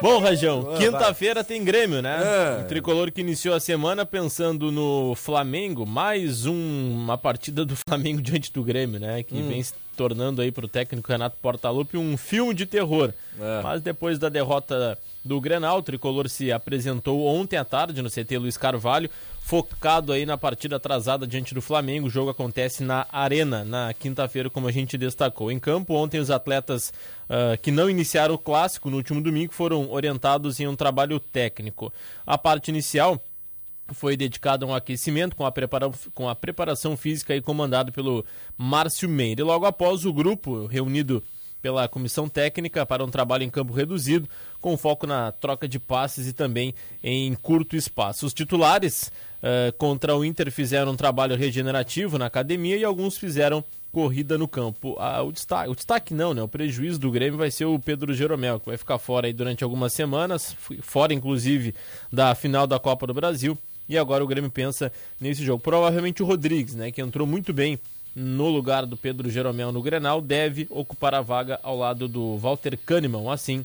Bom, 0.00 0.18
Rajão, 0.18 0.74
quinta-feira 0.78 1.42
tem 1.42 1.64
Grêmio, 1.64 2.02
né? 2.02 2.18
É. 2.58 2.62
O 2.62 2.68
tricolor 2.68 3.10
que 3.10 3.20
iniciou 3.20 3.54
a 3.54 3.60
semana 3.60 4.04
pensando 4.04 4.70
no 4.70 5.14
Flamengo, 5.14 5.86
mais 5.86 6.46
um- 6.46 6.90
uma 6.92 7.16
partida 7.16 7.64
do 7.64 7.74
Flamengo 7.88 8.20
diante 8.20 8.52
do 8.52 8.62
Grêmio, 8.62 9.00
né? 9.00 9.22
Que 9.22 9.34
Hum. 9.34 9.48
vem 9.48 9.62
tornando 9.96 10.42
aí 10.42 10.52
pro 10.52 10.68
técnico 10.68 11.10
Renato 11.10 11.36
Portaluppi 11.40 11.96
um 11.96 12.16
filme 12.16 12.54
de 12.54 12.66
terror. 12.66 13.12
É. 13.40 13.62
Mas 13.62 13.82
depois 13.82 14.18
da 14.18 14.28
derrota 14.28 14.98
do 15.24 15.40
Grenal, 15.40 15.78
o 15.78 15.82
Tricolor 15.82 16.28
se 16.28 16.52
apresentou 16.52 17.26
ontem 17.26 17.56
à 17.56 17.64
tarde 17.64 18.00
no 18.00 18.10
CT 18.10 18.38
Luiz 18.38 18.56
Carvalho, 18.56 19.10
focado 19.40 20.12
aí 20.12 20.24
na 20.24 20.38
partida 20.38 20.76
atrasada 20.76 21.26
diante 21.26 21.54
do 21.54 21.60
Flamengo. 21.60 22.06
O 22.06 22.10
jogo 22.10 22.30
acontece 22.30 22.82
na 22.82 23.06
Arena, 23.10 23.64
na 23.64 23.92
quinta-feira, 23.92 24.48
como 24.48 24.68
a 24.68 24.72
gente 24.72 24.96
destacou. 24.96 25.50
Em 25.50 25.58
campo, 25.58 25.94
ontem 25.94 26.20
os 26.20 26.30
atletas 26.30 26.92
ah, 27.28 27.56
que 27.60 27.70
não 27.70 27.90
iniciaram 27.90 28.34
o 28.34 28.38
clássico 28.38 28.88
no 28.88 28.96
último 28.96 29.20
domingo 29.20 29.52
foram 29.52 29.90
orientados 29.90 30.60
em 30.60 30.66
um 30.66 30.76
trabalho 30.76 31.18
técnico. 31.18 31.92
A 32.24 32.38
parte 32.38 32.68
inicial 32.68 33.20
foi 33.92 34.16
dedicada 34.16 34.64
a 34.64 34.68
um 34.68 34.74
aquecimento 34.74 35.36
com 35.36 35.46
a, 35.46 35.52
com 36.14 36.28
a 36.28 36.34
preparação 36.34 36.96
física 36.96 37.32
aí 37.32 37.40
comandado 37.40 37.92
pelo 37.92 38.24
Márcio 38.56 39.08
Meire. 39.08 39.42
Logo 39.42 39.66
após 39.66 40.04
o 40.04 40.12
grupo 40.12 40.66
reunido 40.66 41.22
pela 41.60 41.88
comissão 41.88 42.28
técnica 42.28 42.86
para 42.86 43.04
um 43.04 43.10
trabalho 43.10 43.42
em 43.42 43.50
campo 43.50 43.72
reduzido, 43.72 44.28
com 44.60 44.76
foco 44.76 45.06
na 45.06 45.32
troca 45.32 45.66
de 45.66 45.80
passes 45.80 46.28
e 46.28 46.32
também 46.32 46.74
em 47.02 47.34
curto 47.34 47.74
espaço. 47.74 48.26
Os 48.26 48.32
titulares 48.32 49.10
eh, 49.42 49.72
contra 49.76 50.16
o 50.16 50.24
Inter 50.24 50.50
fizeram 50.52 50.92
um 50.92 50.96
trabalho 50.96 51.36
regenerativo 51.36 52.18
na 52.18 52.26
academia 52.26 52.76
e 52.76 52.84
alguns 52.84 53.18
fizeram 53.18 53.64
corrida 53.90 54.36
no 54.36 54.46
campo. 54.46 54.94
Ah, 54.98 55.22
o, 55.22 55.32
destaque, 55.32 55.70
o 55.70 55.74
destaque 55.74 56.14
não, 56.14 56.34
né? 56.34 56.42
O 56.42 56.48
prejuízo 56.48 56.98
do 56.98 57.10
Grêmio 57.10 57.38
vai 57.38 57.50
ser 57.50 57.64
o 57.64 57.78
Pedro 57.78 58.12
Jeromel, 58.12 58.60
que 58.60 58.66
vai 58.66 58.76
ficar 58.76 58.98
fora 58.98 59.26
aí 59.26 59.32
durante 59.32 59.64
algumas 59.64 59.92
semanas, 59.92 60.54
fora 60.82 61.14
inclusive 61.14 61.74
da 62.12 62.34
final 62.34 62.66
da 62.66 62.78
Copa 62.78 63.06
do 63.06 63.14
Brasil. 63.14 63.56
E 63.88 63.96
agora 63.96 64.24
o 64.24 64.26
Grêmio 64.26 64.50
pensa 64.50 64.92
nesse 65.20 65.44
jogo. 65.44 65.62
Provavelmente 65.62 66.22
o 66.22 66.26
Rodrigues, 66.26 66.74
né, 66.74 66.90
que 66.90 67.00
entrou 67.00 67.26
muito 67.26 67.52
bem 67.52 67.78
no 68.14 68.48
lugar 68.48 68.86
do 68.86 68.96
Pedro 68.96 69.28
Jeromel 69.28 69.70
no 69.70 69.82
Grenal, 69.82 70.20
deve 70.20 70.66
ocupar 70.70 71.14
a 71.14 71.20
vaga 71.20 71.60
ao 71.62 71.76
lado 71.76 72.08
do 72.08 72.36
Walter 72.38 72.78
Kahneman. 72.78 73.30
Assim, 73.30 73.64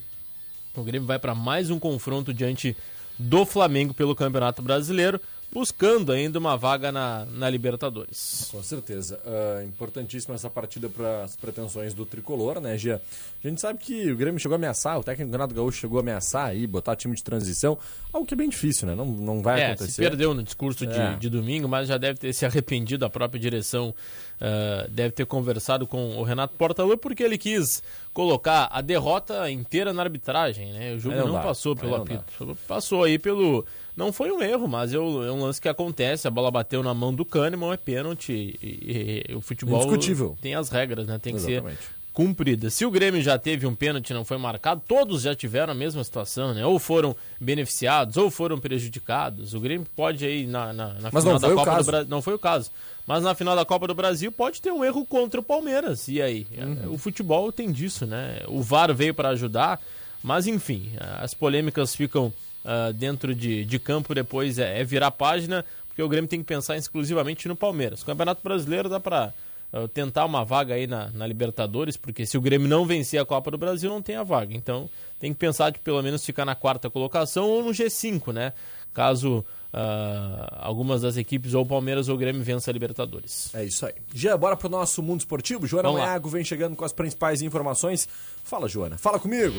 o 0.75 0.84
Grêmio 0.84 1.07
vai 1.07 1.17
para 1.17 1.34
mais 1.34 1.69
um 1.69 1.79
confronto 1.79 2.34
diante 2.34 2.75
do 3.17 3.45
Flamengo 3.45 3.93
pelo 3.93 4.15
Campeonato 4.15 4.62
Brasileiro, 4.62 5.21
buscando 5.53 6.11
ainda 6.11 6.39
uma 6.39 6.55
vaga 6.55 6.91
na, 6.91 7.25
na 7.25 7.49
Libertadores. 7.49 8.47
Com 8.51 8.63
certeza. 8.63 9.19
Ah, 9.25 9.63
importantíssima 9.65 10.35
essa 10.35 10.49
partida 10.49 10.89
para 10.89 11.23
as 11.23 11.35
pretensões 11.35 11.93
do 11.93 12.05
tricolor, 12.05 12.59
né, 12.59 12.77
Gia? 12.77 13.01
A 13.43 13.47
gente 13.47 13.59
sabe 13.59 13.79
que 13.79 14.11
o 14.11 14.15
Grêmio 14.15 14.39
chegou 14.39 14.55
a 14.55 14.57
ameaçar, 14.57 14.99
o 14.99 15.03
técnico 15.03 15.31
Renato 15.31 15.53
Gaúcho 15.53 15.79
chegou 15.79 15.97
a 15.97 16.01
ameaçar 16.01 16.47
aí, 16.47 16.65
botar 16.65 16.95
time 16.95 17.15
de 17.15 17.23
transição, 17.23 17.77
algo 18.13 18.25
que 18.25 18.33
é 18.33 18.37
bem 18.37 18.49
difícil, 18.49 18.87
né? 18.87 18.95
Não, 18.95 19.05
não 19.05 19.41
vai 19.41 19.61
é, 19.61 19.65
acontecer. 19.67 19.91
se 19.91 20.01
perdeu 20.01 20.33
no 20.33 20.43
discurso 20.43 20.85
de, 20.85 20.97
É. 20.97 21.15
de 21.15 21.29
domingo, 21.29 21.67
mas 21.67 21.87
já 21.87 21.97
deve 21.97 22.19
ter 22.19 22.33
se 22.33 22.45
arrependido. 22.45 23.05
A 23.05 23.09
própria 23.09 23.39
direção 23.39 23.93
ah, 24.39 24.87
deve 24.89 25.11
ter 25.11 25.25
conversado 25.25 25.85
com 25.85 26.17
o 26.17 26.23
Renato 26.23 26.55
Portaluppi 26.57 27.01
porque 27.01 27.23
ele 27.23 27.37
quis 27.37 27.83
colocar 28.13 28.67
a 28.71 28.81
derrota 28.81 29.49
inteira 29.51 29.93
na 29.93 30.01
arbitragem, 30.01 30.73
né? 30.73 30.93
O 30.93 30.99
jogo 30.99 31.15
não 31.15 31.27
não, 31.27 31.41
passou 31.41 31.75
pelo 31.75 31.95
apito. 31.95 32.57
Passou 32.67 33.03
aí 33.03 33.19
pelo... 33.19 33.65
Não 33.95 34.12
foi 34.13 34.32
um 34.32 34.41
erro, 34.41 34.67
mas 34.67 34.93
é 34.93 34.99
um 34.99 35.23
é 35.23 35.32
um 35.32 35.41
lance 35.41 35.60
que 35.62 35.67
acontece. 35.69 36.27
A 36.27 36.32
bola 36.32 36.49
bateu 36.49 36.82
na 36.82 36.93
mão 36.93 37.13
do 37.13 37.25
Kahneman, 37.25 37.73
é 37.73 37.77
pênalti. 37.77 38.32
E, 38.32 38.58
e- 38.65 39.23
e 39.32 39.36
o 39.36 39.41
futebol 39.41 39.82
Indiscutível. 39.84 40.38
tem 40.41 40.56
as 40.56 40.69
regras, 40.69 41.08
né? 41.08 41.19
Tem 41.21 41.34
que 41.36 41.41
ser 41.41 41.51
Exatamente. 41.54 41.80
cumprida. 42.13 42.69
Se 42.69 42.86
o 42.86 42.91
Grêmio 42.91 43.21
já 43.21 43.38
teve 43.38 43.67
um 43.67 43.75
pênalti 43.75 44.10
e 44.10 44.13
não 44.13 44.23
foi 44.25 44.38
marcado, 44.38 44.82
todos 44.88 45.21
já 45.23 45.36
tiveram 45.36 45.71
a 45.73 45.75
mesma 45.75 46.04
situação, 46.04 46.54
né? 46.54 46.65
Ou 46.65 46.80
foram 46.80 47.15
beneficiados, 47.39 48.15
ou 48.17 48.32
foram 48.32 48.60
prejudicados. 48.60 49.54
O 49.54 49.60
Grêmio 49.60 49.86
pode 49.95 50.25
aí 50.25 50.47
na, 50.47 50.71
na, 50.73 50.88
na 50.95 51.10
final 51.12 51.38
da 51.39 51.49
Copa 51.54 51.75
do 51.77 51.84
Brasil. 51.86 52.10
Não 52.10 52.21
foi 52.21 52.34
o 52.34 52.39
caso. 52.39 52.71
Mas 53.06 53.23
na 53.23 53.34
final 53.36 53.56
da 53.56 53.65
Copa 53.65 53.88
do 53.88 53.95
Brasil 53.95 54.32
pode 54.32 54.62
ter 54.62 54.71
um 54.71 54.86
erro 54.86 55.06
contra 55.06 55.39
o 55.39 55.43
Palmeiras. 55.43 56.08
E 56.08 56.21
aí? 56.21 56.47
Uhum. 56.58 56.93
O 56.93 56.97
futebol 56.97 57.51
tem 57.51 57.71
disso, 57.71 58.06
né? 58.06 58.39
O 58.47 58.62
VAR 58.62 58.93
veio 58.93 59.13
para 59.13 59.30
ajudar, 59.30 59.82
mas 60.23 60.47
enfim, 60.47 60.91
as 61.19 61.34
polêmicas 61.34 61.95
ficam 61.95 62.32
ah, 62.63 62.91
dentro 62.93 63.34
de, 63.34 63.65
de 63.65 63.80
campo 63.80 64.13
depois 64.13 64.60
é, 64.60 64.82
é 64.82 64.84
virar 64.84 65.12
página, 65.12 65.65
porque 65.88 66.02
o 66.02 66.10
Grêmio 66.10 66.30
tem 66.30 66.39
que 66.39 66.45
pensar 66.45 66.78
exclusivamente 66.78 67.47
no 67.47 67.56
Palmeiras. 67.56 68.02
O 68.02 68.06
Campeonato 68.06 68.41
Brasileiro 68.43 68.88
dá 68.88 69.00
para 69.00 69.34
uh, 69.74 69.88
tentar 69.88 70.26
uma 70.26 70.45
vaga 70.45 70.76
aí 70.76 70.88
na, 70.88 71.10
na 71.12 71.28
Libertadores, 71.28 71.97
porque 71.97 72.26
se 72.26 72.38
o 72.38 72.41
Grêmio 72.41 72.67
não 72.67 72.86
vencer 72.86 73.19
a 73.19 73.26
Copa 73.26 73.52
do 73.52 73.58
Brasil, 73.58 73.89
não 73.89 74.02
tem 74.02 74.15
a 74.15 74.24
vaga. 74.24 74.56
Então 74.56 74.89
tem 75.19 75.34
que 75.34 75.39
pensar 75.39 75.71
de 75.71 75.80
pelo 75.80 76.02
menos 76.02 76.26
ficar 76.26 76.45
na 76.45 76.56
quarta 76.56 76.89
colocação 76.89 77.50
ou 77.50 77.63
no 77.63 77.71
G5, 77.71 78.32
né? 78.32 78.54
Caso 78.93 79.45
ah, 79.74 80.60
algumas 80.60 81.02
das 81.02 81.15
equipes, 81.15 81.54
ou 81.54 81.65
Palmeiras 81.65 82.10
ou 82.10 82.17
Grêmio, 82.17 82.43
vença 82.43 82.69
a 82.69 82.74
Libertadores. 82.74 83.54
É 83.54 83.63
isso 83.63 83.86
aí. 83.86 83.93
Gia, 84.13 84.36
bora 84.38 84.58
pro 84.58 84.69
nosso 84.69 85.02
mundo 85.02 85.21
esportivo. 85.21 85.65
Joana. 85.65 85.91
Maiago 85.91 86.30
vem 86.30 86.43
chegando 86.43 86.76
com 86.76 86.84
as 86.84 86.91
principais 86.91 87.41
informações. 87.41 88.08
Fala, 88.43 88.67
Joana. 88.67 88.97
Fala 88.97 89.19
comigo. 89.19 89.56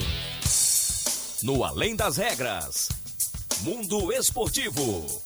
No 1.43 1.65
Além 1.65 1.97
das 1.97 2.19
Regras. 2.19 2.89
Mundo 3.63 4.13
Esportivo. 4.13 5.23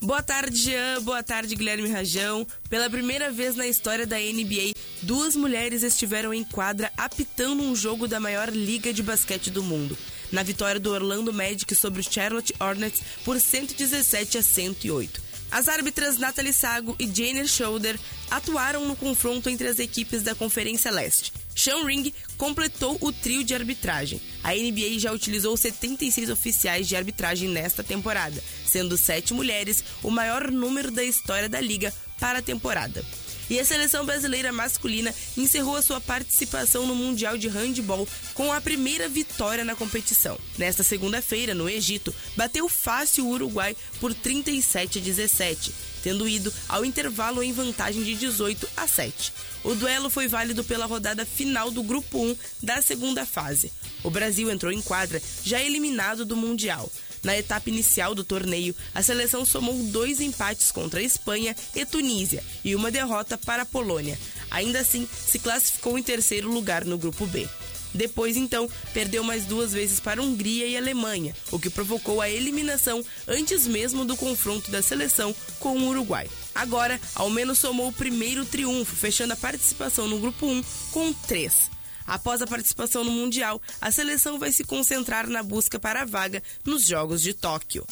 Boa 0.00 0.22
tarde, 0.22 0.56
Jean. 0.56 1.02
Boa 1.02 1.20
tarde, 1.20 1.56
Guilherme 1.56 1.88
Rajão. 1.88 2.46
Pela 2.68 2.88
primeira 2.88 3.28
vez 3.28 3.56
na 3.56 3.66
história 3.66 4.06
da 4.06 4.16
NBA, 4.16 4.72
duas 5.02 5.34
mulheres 5.34 5.82
estiveram 5.82 6.32
em 6.32 6.44
quadra 6.44 6.92
apitando 6.96 7.60
um 7.60 7.74
jogo 7.74 8.06
da 8.06 8.20
maior 8.20 8.50
liga 8.50 8.92
de 8.92 9.02
basquete 9.02 9.50
do 9.50 9.64
mundo. 9.64 9.98
Na 10.30 10.44
vitória 10.44 10.80
do 10.80 10.92
Orlando 10.92 11.32
Magic 11.32 11.74
sobre 11.74 12.02
o 12.02 12.04
Charlotte 12.04 12.54
Hornets 12.60 13.02
por 13.24 13.40
117 13.40 14.38
a 14.38 14.42
108. 14.44 15.20
As 15.50 15.68
árbitras 15.68 16.18
Natalie 16.18 16.52
Sago 16.52 16.94
e 17.00 17.06
Jane 17.12 17.48
Schroeder 17.48 17.98
atuaram 18.30 18.86
no 18.86 18.94
confronto 18.94 19.50
entre 19.50 19.66
as 19.66 19.80
equipes 19.80 20.22
da 20.22 20.36
Conferência 20.36 20.92
Leste. 20.92 21.32
Sean 21.54 21.84
Ring 21.84 22.12
completou 22.36 22.96
o 23.00 23.12
trio 23.12 23.44
de 23.44 23.54
arbitragem. 23.54 24.20
A 24.42 24.54
NBA 24.54 24.98
já 24.98 25.12
utilizou 25.12 25.56
76 25.56 26.30
oficiais 26.30 26.88
de 26.88 26.96
arbitragem 26.96 27.48
nesta 27.48 27.82
temporada, 27.82 28.42
sendo 28.66 28.96
sete 28.96 29.34
mulheres 29.34 29.84
o 30.02 30.10
maior 30.10 30.50
número 30.50 30.90
da 30.90 31.04
história 31.04 31.48
da 31.48 31.60
liga 31.60 31.92
para 32.18 32.38
a 32.38 32.42
temporada. 32.42 33.04
E 33.50 33.58
a 33.58 33.64
seleção 33.64 34.06
brasileira 34.06 34.52
masculina 34.52 35.12
encerrou 35.36 35.74
a 35.74 35.82
sua 35.82 36.00
participação 36.00 36.86
no 36.86 36.94
Mundial 36.94 37.36
de 37.36 37.48
Handball 37.48 38.06
com 38.32 38.52
a 38.52 38.60
primeira 38.60 39.08
vitória 39.08 39.64
na 39.64 39.74
competição. 39.74 40.38
Nesta 40.56 40.84
segunda-feira, 40.84 41.52
no 41.52 41.68
Egito, 41.68 42.14
bateu 42.36 42.68
fácil 42.68 43.26
o 43.26 43.30
Uruguai 43.30 43.76
por 43.98 44.14
37 44.14 45.00
a 45.00 45.02
17, 45.02 45.74
tendo 46.00 46.28
ido 46.28 46.54
ao 46.68 46.84
intervalo 46.84 47.42
em 47.42 47.52
vantagem 47.52 48.04
de 48.04 48.14
18 48.14 48.68
a 48.76 48.86
7. 48.86 49.32
O 49.64 49.74
duelo 49.74 50.08
foi 50.08 50.28
válido 50.28 50.62
pela 50.62 50.86
rodada 50.86 51.26
final 51.26 51.72
do 51.72 51.82
Grupo 51.82 52.24
1 52.24 52.36
da 52.62 52.80
segunda 52.80 53.26
fase. 53.26 53.72
O 54.04 54.10
Brasil 54.10 54.48
entrou 54.48 54.72
em 54.72 54.80
quadra 54.80 55.20
já 55.44 55.60
eliminado 55.60 56.24
do 56.24 56.36
Mundial. 56.36 56.90
Na 57.22 57.36
etapa 57.36 57.68
inicial 57.68 58.14
do 58.14 58.24
torneio, 58.24 58.74
a 58.94 59.02
seleção 59.02 59.44
somou 59.44 59.74
dois 59.84 60.20
empates 60.20 60.70
contra 60.70 61.00
a 61.00 61.02
Espanha 61.02 61.54
e 61.74 61.84
Tunísia 61.84 62.42
e 62.64 62.74
uma 62.74 62.90
derrota 62.90 63.36
para 63.36 63.62
a 63.62 63.66
Polônia. 63.66 64.18
Ainda 64.50 64.80
assim, 64.80 65.06
se 65.26 65.38
classificou 65.38 65.98
em 65.98 66.02
terceiro 66.02 66.50
lugar 66.50 66.84
no 66.84 66.98
grupo 66.98 67.26
B. 67.26 67.48
Depois, 67.92 68.36
então, 68.36 68.68
perdeu 68.92 69.24
mais 69.24 69.44
duas 69.44 69.72
vezes 69.72 69.98
para 69.98 70.22
Hungria 70.22 70.66
e 70.66 70.76
Alemanha, 70.76 71.34
o 71.50 71.58
que 71.58 71.68
provocou 71.68 72.20
a 72.20 72.30
eliminação 72.30 73.04
antes 73.26 73.66
mesmo 73.66 74.04
do 74.04 74.16
confronto 74.16 74.70
da 74.70 74.80
seleção 74.80 75.34
com 75.58 75.76
o 75.76 75.88
Uruguai. 75.88 76.28
Agora, 76.54 77.00
ao 77.14 77.28
menos 77.30 77.58
somou 77.58 77.88
o 77.88 77.92
primeiro 77.92 78.44
triunfo, 78.44 78.94
fechando 78.94 79.32
a 79.32 79.36
participação 79.36 80.06
no 80.06 80.20
grupo 80.20 80.46
1 80.46 80.62
com 80.92 81.12
três. 81.12 81.70
Após 82.06 82.42
a 82.42 82.46
participação 82.46 83.04
no 83.04 83.10
Mundial, 83.10 83.60
a 83.80 83.90
seleção 83.90 84.38
vai 84.38 84.52
se 84.52 84.64
concentrar 84.64 85.28
na 85.28 85.42
busca 85.42 85.78
para 85.78 86.02
a 86.02 86.04
vaga 86.04 86.42
nos 86.64 86.86
Jogos 86.86 87.22
de 87.22 87.34
Tóquio. 87.34 87.86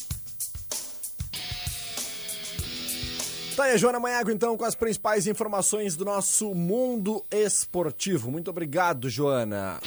Tá 3.58 3.64
aí 3.64 3.76
Joana 3.76 3.98
Maiago, 3.98 4.30
então, 4.30 4.56
com 4.56 4.64
as 4.64 4.76
principais 4.76 5.26
informações 5.26 5.96
do 5.96 6.04
nosso 6.04 6.54
mundo 6.54 7.24
esportivo. 7.28 8.30
Muito 8.30 8.50
obrigado, 8.50 9.10
Joana. 9.10 9.80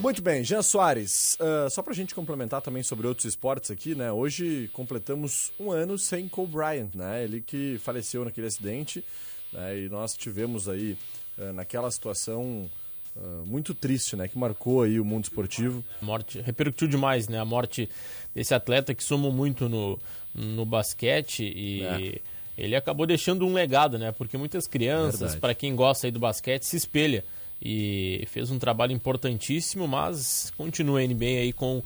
Muito 0.00 0.22
bem, 0.22 0.42
Jean 0.42 0.62
Soares, 0.62 1.36
ah, 1.38 1.68
só 1.70 1.82
pra 1.82 1.92
gente 1.92 2.14
complementar 2.14 2.62
também 2.62 2.82
sobre 2.82 3.06
outros 3.06 3.26
esportes 3.26 3.70
aqui, 3.70 3.94
né? 3.94 4.10
Hoje 4.10 4.68
completamos 4.72 5.52
um 5.60 5.70
ano 5.70 5.98
sem 5.98 6.26
Kobe 6.26 6.54
Bryant, 6.54 6.94
né? 6.94 7.22
Ele 7.22 7.40
que 7.40 7.78
faleceu 7.84 8.24
naquele 8.24 8.46
acidente, 8.46 9.04
né? 9.52 9.78
E 9.78 9.88
nós 9.88 10.16
tivemos 10.16 10.68
aí, 10.68 10.96
ah, 11.38 11.52
naquela 11.52 11.90
situação 11.90 12.68
ah, 13.16 13.42
muito 13.44 13.74
triste, 13.74 14.16
né? 14.16 14.28
Que 14.28 14.38
marcou 14.38 14.82
aí 14.82 14.98
o 15.00 15.04
mundo 15.04 15.24
esportivo. 15.24 15.84
morte 16.00 16.40
repercutiu 16.40 16.88
demais, 16.88 17.28
né? 17.28 17.38
A 17.38 17.44
morte 17.44 17.88
desse 18.34 18.54
atleta 18.54 18.94
que 18.94 19.02
somou 19.04 19.32
muito 19.32 19.68
no, 19.68 19.98
no 20.34 20.64
basquete 20.64 21.44
e 21.44 21.82
É. 21.82 22.20
ele 22.64 22.76
acabou 22.76 23.06
deixando 23.06 23.46
um 23.46 23.52
legado, 23.52 23.98
né? 23.98 24.12
Porque 24.12 24.36
muitas 24.38 24.66
crianças, 24.66 25.34
para 25.34 25.54
quem 25.54 25.74
gosta 25.74 26.06
aí 26.06 26.10
do 26.10 26.20
basquete, 26.20 26.62
se 26.64 26.76
espelha 26.76 27.24
e 27.62 28.24
fez 28.30 28.50
um 28.50 28.58
trabalho 28.58 28.92
importantíssimo, 28.92 29.86
mas 29.86 30.50
continua 30.56 31.00
a 31.00 31.06
NBA 31.06 31.24
aí 31.42 31.52
com 31.52 31.82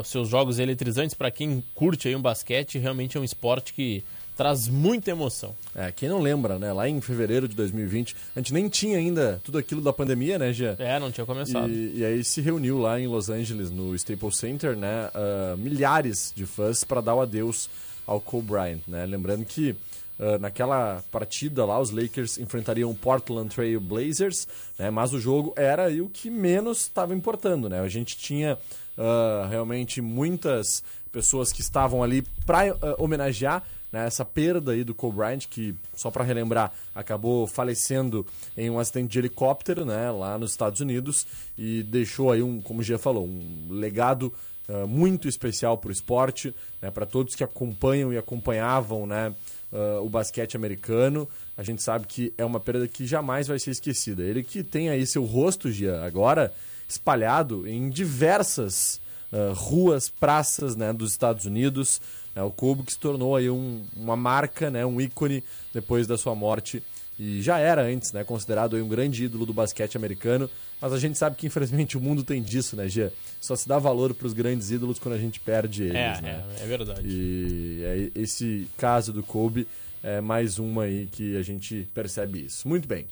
os 0.00 0.08
seus 0.08 0.28
jogos 0.28 0.58
eletrizantes 0.58 1.14
para 1.14 1.30
quem 1.30 1.62
curte 1.74 2.08
aí 2.08 2.16
um 2.16 2.22
basquete, 2.22 2.78
realmente 2.78 3.16
é 3.16 3.20
um 3.20 3.24
esporte 3.24 3.72
que 3.72 4.02
traz 4.36 4.68
muita 4.68 5.10
emoção. 5.10 5.54
É, 5.74 5.92
quem 5.92 6.08
não 6.08 6.20
lembra, 6.20 6.58
né? 6.58 6.72
Lá 6.72 6.88
em 6.88 7.00
fevereiro 7.00 7.46
de 7.46 7.54
2020, 7.54 8.16
a 8.34 8.38
gente 8.40 8.52
nem 8.52 8.68
tinha 8.68 8.98
ainda 8.98 9.40
tudo 9.44 9.58
aquilo 9.58 9.80
da 9.80 9.92
pandemia, 9.92 10.38
né, 10.38 10.52
Gia? 10.52 10.76
É, 10.78 10.98
não 10.98 11.10
tinha 11.10 11.26
começado. 11.26 11.70
E, 11.70 11.98
e 11.98 12.04
aí 12.04 12.24
se 12.24 12.40
reuniu 12.40 12.78
lá 12.78 12.98
em 12.98 13.06
Los 13.06 13.28
Angeles, 13.28 13.70
no 13.70 13.94
Staples 13.94 14.36
Center, 14.36 14.76
né? 14.76 15.10
ah, 15.14 15.54
milhares 15.56 16.32
de 16.34 16.46
fãs 16.46 16.84
para 16.84 17.00
dar 17.00 17.14
o 17.14 17.20
adeus 17.20 17.68
ao 18.06 18.20
Kobe 18.20 18.48
Bryant, 18.48 18.80
né? 18.86 19.06
Lembrando 19.06 19.44
que 19.44 19.76
ah, 20.18 20.38
naquela 20.38 21.02
partida 21.10 21.64
lá, 21.64 21.80
os 21.80 21.90
Lakers 21.90 22.38
enfrentariam 22.38 22.90
o 22.90 22.94
Portland 22.94 23.54
Trail 23.54 23.80
Blazers, 23.80 24.46
né? 24.78 24.90
Mas 24.90 25.12
o 25.12 25.20
jogo 25.20 25.52
era 25.56 25.86
aí 25.86 26.00
o 26.00 26.08
que 26.08 26.30
menos 26.30 26.82
estava 26.82 27.14
importando, 27.14 27.68
né? 27.68 27.80
A 27.80 27.88
gente 27.88 28.16
tinha 28.16 28.58
ah, 28.96 29.46
realmente 29.48 30.00
muitas 30.00 30.82
pessoas 31.10 31.52
que 31.52 31.60
estavam 31.60 32.02
ali 32.02 32.22
para 32.46 32.74
homenagear 32.98 33.62
né, 33.92 34.06
essa 34.06 34.24
perda 34.24 34.72
aí 34.72 34.82
do 34.82 34.94
Kobe 34.94 35.18
Bryant, 35.18 35.46
que, 35.48 35.74
só 35.94 36.10
para 36.10 36.24
relembrar, 36.24 36.72
acabou 36.94 37.46
falecendo 37.46 38.26
em 38.56 38.70
um 38.70 38.78
acidente 38.78 39.12
de 39.12 39.18
helicóptero, 39.18 39.84
né, 39.84 40.10
lá 40.10 40.38
nos 40.38 40.52
Estados 40.52 40.80
Unidos, 40.80 41.26
e 41.58 41.82
deixou 41.82 42.32
aí 42.32 42.42
um, 42.42 42.60
como 42.60 42.80
o 42.80 42.82
Gia 42.82 42.98
falou, 42.98 43.26
um 43.26 43.68
legado 43.70 44.32
ah, 44.68 44.86
muito 44.86 45.28
especial 45.28 45.76
para 45.76 45.88
o 45.88 45.92
esporte, 45.92 46.54
né, 46.80 46.90
para 46.90 47.04
todos 47.04 47.34
que 47.34 47.44
acompanham 47.44 48.12
e 48.12 48.18
acompanhavam, 48.18 49.06
né, 49.06 49.34
ah, 49.72 50.00
o 50.00 50.08
basquete 50.08 50.56
americano. 50.56 51.28
A 51.56 51.62
gente 51.62 51.82
sabe 51.82 52.06
que 52.06 52.32
é 52.38 52.44
uma 52.44 52.60
perda 52.60 52.86
que 52.88 53.06
jamais 53.06 53.48
vai 53.48 53.58
ser 53.58 53.72
esquecida. 53.72 54.22
Ele 54.22 54.42
que 54.42 54.62
tem 54.62 54.88
aí 54.88 55.06
seu 55.06 55.24
rosto, 55.24 55.70
Gia, 55.70 56.02
agora 56.04 56.52
espalhado 56.88 57.66
em 57.66 57.90
diversas 57.90 59.00
ah, 59.32 59.52
ruas, 59.54 60.08
praças, 60.08 60.76
né, 60.76 60.92
dos 60.92 61.12
Estados 61.12 61.44
Unidos. 61.44 62.00
Né, 62.34 62.42
o 62.42 62.50
Kobe 62.50 62.82
que 62.82 62.92
se 62.92 62.98
tornou 62.98 63.36
aí 63.36 63.48
um- 63.50 63.82
uma 63.96 64.16
marca, 64.16 64.70
né, 64.70 64.84
um 64.86 65.00
ícone 65.00 65.42
depois 65.72 66.06
da 66.06 66.16
sua 66.18 66.34
morte. 66.34 66.82
E 67.18 67.40
já 67.42 67.58
era 67.58 67.82
antes, 67.82 68.12
né, 68.12 68.24
considerado 68.24 68.74
aí 68.74 68.82
um 68.82 68.88
grande 68.88 69.24
ídolo 69.24 69.44
do 69.46 69.52
basquete 69.52 69.96
americano. 69.96 70.48
Mas 70.80 70.92
a 70.92 70.98
gente 70.98 71.16
sabe 71.16 71.36
que 71.36 71.46
infelizmente 71.46 71.96
o 71.96 72.00
mundo 72.00 72.24
tem 72.24 72.42
disso, 72.42 72.74
né, 72.74 72.88
Gia? 72.88 73.12
Só 73.40 73.54
se 73.54 73.68
dá 73.68 73.78
valor 73.78 74.12
para 74.14 74.26
os 74.26 74.32
grandes 74.32 74.70
ídolos 74.70 74.98
quando 74.98 75.14
a 75.14 75.18
gente 75.18 75.38
perde 75.38 75.82
eles, 75.84 75.94
É, 75.94 76.20
né? 76.22 76.44
é, 76.58 76.64
é 76.64 76.66
verdade. 76.66 77.02
E 77.06 77.82
é 77.84 78.10
esse 78.20 78.66
caso 78.76 79.12
do 79.12 79.22
Kobe 79.22 79.68
é 80.02 80.20
mais 80.20 80.58
uma 80.58 80.84
aí 80.84 81.06
que 81.12 81.36
a 81.36 81.42
gente 81.42 81.86
percebe 81.94 82.46
isso. 82.46 82.66
Muito 82.66 82.88
bem. 82.88 83.06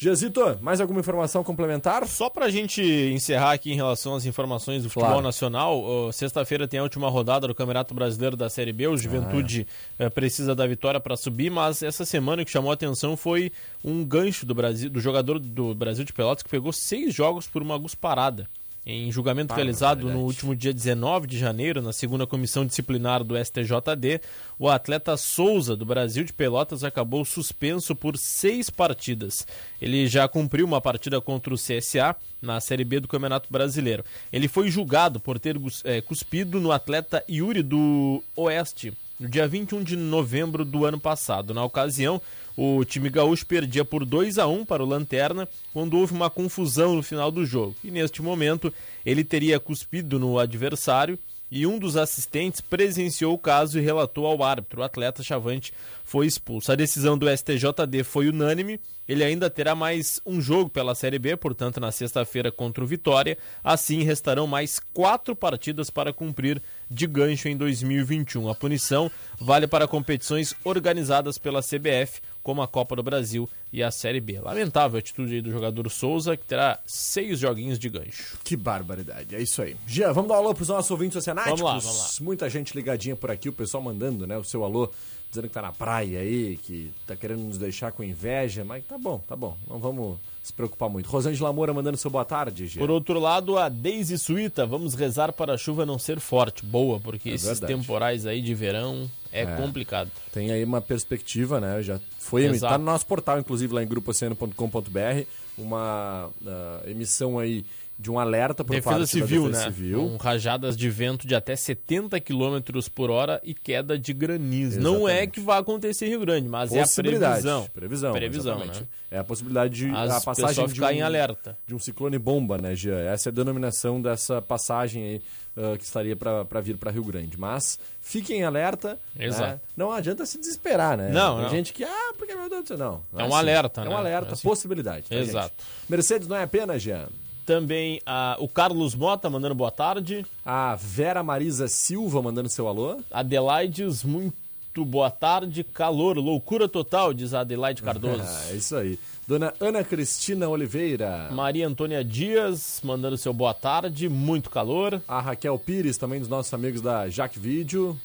Giazito, 0.00 0.56
mais 0.62 0.80
alguma 0.80 1.00
informação 1.00 1.42
complementar? 1.42 2.06
Só 2.06 2.30
pra 2.30 2.48
gente 2.48 2.80
encerrar 2.80 3.50
aqui 3.50 3.72
em 3.72 3.74
relação 3.74 4.14
às 4.14 4.24
informações 4.24 4.84
do 4.84 4.88
futebol 4.88 5.08
Claro. 5.08 5.22
nacional, 5.26 6.12
sexta-feira 6.12 6.68
tem 6.68 6.78
a 6.78 6.84
última 6.84 7.10
rodada 7.10 7.48
do 7.48 7.54
Campeonato 7.54 7.92
Brasileiro 7.94 8.36
da 8.36 8.48
Série 8.48 8.72
B. 8.72 8.86
O 8.86 8.96
Juventude 8.96 9.66
eh, 9.98 10.08
precisa 10.08 10.54
da 10.54 10.64
vitória 10.68 11.00
para 11.00 11.16
subir, 11.16 11.50
mas 11.50 11.82
essa 11.82 12.04
semana 12.04 12.42
o 12.42 12.44
que 12.44 12.50
chamou 12.52 12.70
a 12.70 12.74
atenção 12.74 13.16
foi 13.16 13.50
um 13.84 14.04
gancho 14.04 14.46
do 14.46 14.54
Brasil, 14.54 14.88
do 14.88 15.00
jogador 15.00 15.40
do 15.40 15.74
Brasil 15.74 16.04
de 16.04 16.12
Pelotas 16.12 16.44
que 16.44 16.48
pegou 16.48 16.72
seis 16.72 17.12
jogos 17.12 17.48
por 17.48 17.60
uma 17.60 17.76
gusparada. 17.76 18.48
Em 18.90 19.12
julgamento 19.12 19.52
realizado 19.52 20.10
no 20.10 20.20
último 20.20 20.56
dia 20.56 20.72
19 20.72 21.26
de 21.26 21.38
janeiro, 21.38 21.82
na 21.82 21.92
segunda 21.92 22.26
comissão 22.26 22.64
disciplinar 22.64 23.22
do 23.22 23.36
STJD, 23.36 24.18
o 24.58 24.66
atleta 24.66 25.14
Souza, 25.18 25.76
do 25.76 25.84
Brasil 25.84 26.24
de 26.24 26.32
Pelotas, 26.32 26.82
acabou 26.82 27.22
suspenso 27.22 27.94
por 27.94 28.16
seis 28.16 28.70
partidas. 28.70 29.46
Ele 29.78 30.06
já 30.06 30.26
cumpriu 30.26 30.64
uma 30.64 30.80
partida 30.80 31.20
contra 31.20 31.52
o 31.52 31.58
CSA 31.58 32.16
na 32.40 32.62
Série 32.62 32.82
B 32.82 32.98
do 32.98 33.08
Campeonato 33.08 33.52
Brasileiro. 33.52 34.02
Ele 34.32 34.48
foi 34.48 34.70
julgado 34.70 35.20
por 35.20 35.38
ter 35.38 35.60
eh, 35.84 36.00
cuspido 36.00 36.58
no 36.58 36.72
atleta 36.72 37.22
Yuri 37.28 37.62
do 37.62 38.24
Oeste, 38.34 38.94
no 39.20 39.28
dia 39.28 39.46
21 39.46 39.82
de 39.82 39.96
novembro 39.96 40.64
do 40.64 40.86
ano 40.86 40.98
passado. 40.98 41.52
Na 41.52 41.62
ocasião, 41.62 42.22
o 42.60 42.84
time 42.84 43.08
gaúcho 43.08 43.46
perdia 43.46 43.84
por 43.84 44.04
2 44.04 44.36
a 44.36 44.48
1 44.48 44.64
para 44.64 44.82
o 44.82 44.86
Lanterna 44.86 45.48
quando 45.72 45.96
houve 45.96 46.12
uma 46.12 46.28
confusão 46.28 46.96
no 46.96 47.04
final 47.04 47.30
do 47.30 47.46
jogo. 47.46 47.76
E 47.84 47.90
neste 47.90 48.20
momento, 48.20 48.74
ele 49.06 49.22
teria 49.22 49.60
cuspido 49.60 50.18
no 50.18 50.40
adversário 50.40 51.16
e 51.50 51.66
um 51.66 51.78
dos 51.78 51.96
assistentes 51.96 52.60
presenciou 52.60 53.32
o 53.32 53.38
caso 53.38 53.78
e 53.78 53.82
relatou 53.82 54.26
ao 54.26 54.42
árbitro. 54.42 54.80
O 54.80 54.84
atleta 54.84 55.22
Chavante 55.22 55.72
foi 56.04 56.26
expulso. 56.26 56.70
A 56.70 56.74
decisão 56.74 57.16
do 57.16 57.28
STJD 57.28 58.02
foi 58.04 58.28
unânime. 58.28 58.80
Ele 59.08 59.24
ainda 59.24 59.48
terá 59.48 59.74
mais 59.74 60.20
um 60.26 60.38
jogo 60.38 60.68
pela 60.68 60.94
Série 60.94 61.18
B, 61.18 61.34
portanto, 61.36 61.80
na 61.80 61.90
sexta-feira 61.90 62.52
contra 62.52 62.84
o 62.84 62.86
Vitória. 62.86 63.38
Assim, 63.64 64.02
restarão 64.02 64.46
mais 64.46 64.78
quatro 64.92 65.34
partidas 65.34 65.88
para 65.88 66.12
cumprir 66.12 66.60
de 66.90 67.06
gancho 67.06 67.48
em 67.48 67.56
2021. 67.56 68.50
A 68.50 68.54
punição 68.54 69.10
vale 69.40 69.66
para 69.66 69.88
competições 69.88 70.54
organizadas 70.62 71.38
pela 71.38 71.62
CBF, 71.62 72.20
como 72.48 72.62
a 72.62 72.66
Copa 72.66 72.96
do 72.96 73.02
Brasil 73.02 73.46
e 73.70 73.82
a 73.82 73.90
Série 73.90 74.22
B. 74.22 74.40
Lamentável 74.40 74.96
a 74.96 75.00
atitude 75.00 75.34
aí 75.34 75.42
do 75.42 75.50
jogador 75.50 75.90
Souza, 75.90 76.34
que 76.34 76.46
terá 76.46 76.78
seis 76.86 77.40
joguinhos 77.40 77.78
de 77.78 77.90
gancho. 77.90 78.38
Que 78.42 78.56
barbaridade, 78.56 79.36
é 79.36 79.42
isso 79.42 79.60
aí. 79.60 79.76
Gia, 79.86 80.14
vamos 80.14 80.30
dar 80.30 80.36
um 80.36 80.38
alô 80.38 80.54
pros 80.54 80.68
nossos 80.68 80.90
ouvintes 80.90 81.18
oceanáticos? 81.18 81.60
Vamos 81.60 81.84
lá, 81.84 81.90
vamos 81.90 82.18
lá. 82.18 82.24
Muita 82.24 82.48
gente 82.48 82.74
ligadinha 82.74 83.14
por 83.14 83.30
aqui, 83.30 83.50
o 83.50 83.52
pessoal 83.52 83.82
mandando, 83.82 84.26
né, 84.26 84.38
o 84.38 84.44
seu 84.44 84.64
alô, 84.64 84.90
dizendo 85.28 85.46
que 85.46 85.52
tá 85.52 85.60
na 85.60 85.72
praia 85.72 86.20
aí, 86.20 86.56
que 86.62 86.90
tá 87.06 87.14
querendo 87.14 87.42
nos 87.42 87.58
deixar 87.58 87.92
com 87.92 88.02
inveja, 88.02 88.64
mas 88.64 88.82
tá 88.86 88.96
bom, 88.96 89.18
tá 89.28 89.36
bom, 89.36 89.54
não 89.68 89.78
vamos 89.78 90.16
se 90.48 90.52
preocupar 90.52 90.88
muito. 90.90 91.08
Rosângela 91.08 91.52
Moura 91.52 91.72
mandando 91.72 91.96
seu 91.96 92.10
boa 92.10 92.24
tarde, 92.24 92.66
Gia. 92.66 92.80
Por 92.80 92.90
outro 92.90 93.18
lado, 93.20 93.56
a 93.56 93.68
Daisy 93.68 94.18
Suíta, 94.18 94.66
vamos 94.66 94.94
rezar 94.94 95.32
para 95.32 95.54
a 95.54 95.56
chuva 95.56 95.86
não 95.86 95.98
ser 95.98 96.20
forte. 96.20 96.64
Boa, 96.64 96.98
porque 96.98 97.30
É 97.30 97.34
esses 97.34 97.46
verdade. 97.46 97.74
temporais 97.74 98.26
aí 98.26 98.40
de 98.42 98.54
verão 98.54 99.08
é, 99.32 99.44
complicado. 99.46 100.10
Tem 100.32 100.50
aí 100.50 100.64
uma 100.64 100.80
perspectiva, 100.80 101.60
né? 101.60 101.82
Já 101.82 102.00
foi 102.18 102.44
Exato. 102.44 102.72
tá 102.72 102.78
no 102.78 102.84
nosso 102.84 103.06
portal, 103.06 103.38
inclusive 103.38 103.72
lá 103.72 103.82
em 103.82 103.86
grupooceano.com.br, 103.86 105.24
uma 105.56 106.30
ah, 106.46 106.82
emissão 106.86 107.38
aí 107.38 107.64
de 107.98 108.10
um 108.12 108.18
alerta 108.18 108.62
por 108.62 108.74
Defesa 108.76 108.96
parte 108.96 109.08
civil, 109.10 109.42
da 109.42 109.48
Defesa 109.48 109.64
né? 109.66 109.72
Civil. 109.74 109.98
Com 110.10 110.16
rajadas 110.16 110.76
de 110.76 110.88
vento 110.88 111.26
de 111.26 111.34
até 111.34 111.56
70 111.56 112.20
km 112.20 112.60
por 112.94 113.10
hora 113.10 113.40
e 113.42 113.52
queda 113.52 113.98
de 113.98 114.12
granizo. 114.12 114.80
Não 114.80 115.08
é 115.08 115.12
Exatamente. 115.14 115.30
que 115.32 115.40
vai 115.40 115.58
acontecer 115.58 116.06
em 116.06 116.10
Rio 116.10 116.20
Grande, 116.20 116.48
mas 116.48 116.72
é 116.72 116.80
a 116.82 116.86
previsão. 116.86 117.68
Previsão, 117.72 118.12
Previsão, 118.12 118.54
exatamente. 118.56 118.80
né? 118.82 118.86
É 119.10 119.18
a 119.18 119.24
possibilidade 119.24 119.74
de 119.74 119.90
As 119.90 120.10
a 120.12 120.20
passagem 120.20 120.66
de 120.68 120.80
um, 120.82 120.88
em 120.90 121.02
alerta. 121.02 121.58
de 121.66 121.74
um 121.74 121.78
ciclone 121.78 122.18
bomba, 122.18 122.56
né, 122.58 122.74
Jean? 122.76 123.00
Essa 123.00 123.28
é 123.28 123.32
a 123.32 123.34
denominação 123.34 124.00
dessa 124.00 124.40
passagem 124.40 125.02
aí 125.02 125.22
ah, 125.56 125.76
que 125.76 125.82
estaria 125.82 126.14
para 126.14 126.60
vir 126.60 126.76
para 126.76 126.92
Rio 126.92 127.02
Grande. 127.02 127.36
Mas 127.36 127.80
fiquem 128.00 128.40
em 128.40 128.44
alerta. 128.44 128.96
né? 129.16 129.24
Exato. 129.26 129.60
Não 129.76 129.90
adianta 129.90 130.24
se 130.24 130.38
desesperar, 130.38 130.96
né? 130.96 131.10
Não, 131.10 131.34
Tem 131.36 131.42
não. 131.44 131.50
gente 131.50 131.72
que, 131.72 131.82
ah, 131.82 132.12
porque 132.16 132.32
meu 132.34 132.48
Deus 132.48 132.62
do 132.62 132.68
céu, 132.68 132.78
não. 132.78 133.02
não 133.12 133.20
É 133.20 133.24
um 133.24 133.26
assim. 133.28 133.36
alerta, 133.38 133.80
É 133.80 133.84
um 133.86 133.90
né? 133.90 133.96
alerta, 133.96 134.28
É 134.30 134.32
assim. 134.34 134.42
possibilidade. 134.46 135.06
tá, 135.08 135.16
gente? 135.16 135.30
Exato. 135.30 135.54
Mercedes 135.88 136.28
não 136.28 136.36
é 136.36 136.44
apenas, 136.44 136.80
Jean. 136.80 137.08
Também 137.48 137.98
ah, 138.04 138.36
o 138.38 138.46
Carlos 138.46 138.94
Mota 138.94 139.30
mandando 139.30 139.54
boa 139.54 139.70
tarde. 139.70 140.22
A 140.44 140.76
Vera 140.76 141.22
Marisa 141.22 141.66
Silva 141.66 142.20
mandando 142.20 142.46
seu 142.50 142.68
alô. 142.68 142.98
Adelaides, 143.10 144.04
muito 144.04 144.84
boa 144.84 145.10
tarde. 145.10 145.64
Calor, 145.64 146.18
loucura 146.18 146.68
total, 146.68 147.14
diz 147.14 147.32
a 147.32 147.40
Adelaide 147.40 147.82
Cardoso. 147.82 148.22
É 148.52 148.54
isso 148.54 148.76
aí. 148.76 148.98
Dona 149.26 149.54
Ana 149.58 149.82
Cristina 149.82 150.46
Oliveira. 150.46 151.30
Maria 151.32 151.66
Antônia 151.66 152.04
Dias 152.04 152.82
mandando 152.84 153.16
seu 153.16 153.32
boa 153.32 153.54
tarde, 153.54 154.10
muito 154.10 154.50
calor. 154.50 155.00
A 155.08 155.18
Raquel 155.18 155.58
Pires, 155.58 155.96
também 155.96 156.20
dos 156.20 156.28
nossos 156.28 156.52
amigos 156.52 156.82
da 156.82 157.08
Jaque 157.08 157.38
Vídeo. 157.38 157.98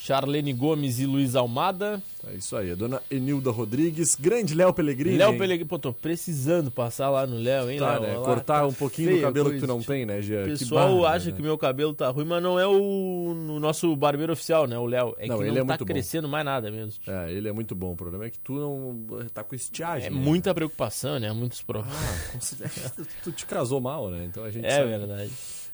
Charlene 0.00 0.52
Gomes 0.52 1.00
e 1.00 1.06
Luiz 1.06 1.34
Almada. 1.34 2.00
É 2.26 2.34
isso 2.34 2.56
aí. 2.56 2.70
A 2.70 2.74
dona 2.74 3.02
Enilda 3.10 3.50
Rodrigues. 3.50 4.14
Grande 4.14 4.54
Léo 4.54 4.72
Pellegrini. 4.72 5.16
Léo 5.18 5.32
hein? 5.32 5.38
Pellegrini, 5.38 5.68
pô, 5.68 5.78
tô 5.78 5.92
precisando 5.92 6.70
passar 6.70 7.10
lá 7.10 7.26
no 7.26 7.36
Léo, 7.36 7.70
hein, 7.70 7.78
Tá, 7.78 7.98
Léo? 7.98 8.02
né? 8.02 8.18
Lá 8.18 8.24
Cortar 8.24 8.60
tá 8.60 8.66
um 8.66 8.72
pouquinho 8.72 9.16
do 9.16 9.20
cabelo 9.20 9.50
que 9.50 9.58
tu 9.60 9.66
não 9.66 9.82
tem, 9.82 10.06
né, 10.06 10.22
Gia? 10.22 10.40
O 10.40 10.44
Que 10.44 10.50
pessoal 10.50 11.00
barra, 11.00 11.14
acha 11.16 11.30
né? 11.30 11.36
que 11.36 11.42
meu 11.42 11.58
cabelo 11.58 11.92
tá 11.94 12.08
ruim, 12.10 12.24
mas 12.24 12.42
não 12.42 12.58
é 12.58 12.66
o, 12.66 12.72
o 13.56 13.60
nosso 13.60 13.94
barbeiro 13.96 14.32
oficial, 14.32 14.66
né, 14.66 14.78
o 14.78 14.86
Léo. 14.86 15.14
É 15.18 15.26
Não, 15.26 15.36
que 15.38 15.42
ele 15.44 15.50
não 15.50 15.56
é 15.56 15.60
tá 15.60 15.64
muito 15.66 15.84
bom. 15.84 15.92
crescendo 15.92 16.28
mais 16.28 16.44
nada 16.44 16.70
mesmo. 16.70 16.92
É, 17.06 17.32
ele 17.32 17.48
é 17.48 17.52
muito 17.52 17.74
bom. 17.74 17.92
O 17.92 17.96
problema 17.96 18.24
é 18.26 18.30
que 18.30 18.38
tu 18.38 18.52
não 18.54 19.26
tá 19.34 19.42
com 19.44 19.54
estiagem. 19.54 20.06
É 20.06 20.10
né? 20.10 20.16
muita 20.16 20.54
preocupação, 20.54 21.18
né? 21.18 21.30
Muitos 21.32 21.60
problemas. 21.60 21.92
Ah, 22.62 23.02
tu 23.22 23.32
te 23.32 23.44
casou 23.46 23.80
mal, 23.80 24.10
né? 24.10 24.24
Então 24.24 24.44
a 24.44 24.50
gente 24.50 24.64
é 24.64 24.70
sabe- 24.76 24.86
verdade. 24.88 25.30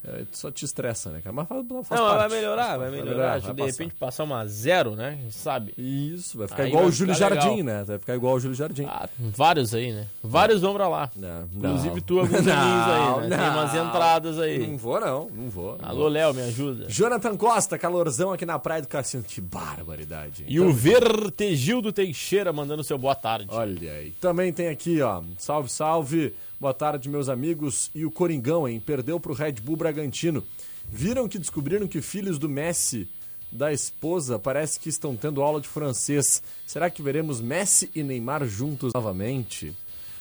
É, 0.06 0.24
só 0.32 0.50
te 0.50 0.64
estressa, 0.64 1.10
né, 1.10 1.20
cara? 1.22 1.34
Mas 1.34 1.48
faz, 1.48 1.66
faz 1.86 2.00
Não, 2.00 2.08
parte. 2.08 2.18
vai 2.18 2.28
melhorar, 2.28 2.76
vai 2.76 2.90
melhorar. 2.90 3.28
vai 3.30 3.40
de 3.40 3.46
passar. 3.46 3.64
repente 3.64 3.94
passar 3.94 4.24
uma 4.24 4.46
zero, 4.46 4.94
né? 4.94 5.18
Sabe? 5.30 5.72
Isso, 5.78 6.36
vai 6.36 6.46
ficar 6.46 6.62
Aí 6.64 6.68
igual 6.68 6.82
vai 6.82 6.90
o 6.90 6.92
Júlio 6.94 7.14
Jardim, 7.14 7.48
legal. 7.56 7.64
né? 7.64 7.84
Vai 7.84 7.98
ficar 7.98 8.14
igual 8.14 8.34
o 8.34 8.40
Júlio 8.40 8.54
Jardim. 8.54 8.84
Ah, 8.84 9.08
vários 9.18 9.74
aí, 9.74 9.92
né? 9.92 10.06
Vários 10.22 10.60
vão 10.60 10.74
pra 10.74 10.88
lá. 10.88 11.10
Não, 11.16 11.44
Inclusive 11.54 11.94
não. 11.94 12.00
tu, 12.00 12.18
alguns 12.20 12.34
amigos 12.46 12.52
aí, 12.52 13.28
né? 13.28 13.36
Tem 13.36 13.46
não. 13.46 13.52
umas 13.54 13.74
entradas 13.74 14.38
aí. 14.38 14.66
Não 14.66 14.76
vou, 14.76 15.00
não. 15.00 15.30
Não 15.34 15.48
vou. 15.50 15.78
não 15.80 15.88
Alô. 15.88 16.08
Léo, 16.08 16.34
me 16.34 16.42
ajuda. 16.42 16.86
Jonathan 16.88 17.36
Costa, 17.36 17.78
calorzão 17.78 18.32
aqui 18.32 18.44
na 18.44 18.58
Praia 18.58 18.82
do 18.82 18.88
Cassino. 18.88 19.22
Que 19.22 19.40
barbaridade. 19.40 20.44
E 20.46 20.60
o 20.60 20.72
Vertegildo 20.72 21.92
Teixeira 21.92 22.52
mandando 22.52 22.84
seu 22.84 22.98
boa 22.98 23.14
tarde. 23.14 23.46
Olha 23.50 23.92
aí. 23.92 24.10
Também 24.20 24.52
tem 24.52 24.68
aqui, 24.68 25.00
ó. 25.00 25.22
Salve, 25.38 25.68
salve. 25.70 26.34
Boa 26.64 26.72
tarde, 26.72 27.10
meus 27.10 27.28
amigos. 27.28 27.90
E 27.94 28.06
o 28.06 28.10
Coringão, 28.10 28.66
hein? 28.66 28.80
Perdeu 28.80 29.20
pro 29.20 29.34
Red 29.34 29.56
Bull 29.62 29.76
Bragantino. 29.76 30.42
Viram 30.88 31.28
que 31.28 31.38
descobriram 31.38 31.86
que 31.86 32.00
filhos 32.00 32.38
do 32.38 32.48
Messi 32.48 33.06
da 33.52 33.70
esposa 33.70 34.38
parece 34.38 34.80
que 34.80 34.88
estão 34.88 35.14
tendo 35.14 35.42
aula 35.42 35.60
de 35.60 35.68
francês. 35.68 36.42
Será 36.66 36.88
que 36.88 37.02
veremos 37.02 37.38
Messi 37.38 37.90
e 37.94 38.02
Neymar 38.02 38.46
juntos 38.46 38.94
novamente? 38.94 39.76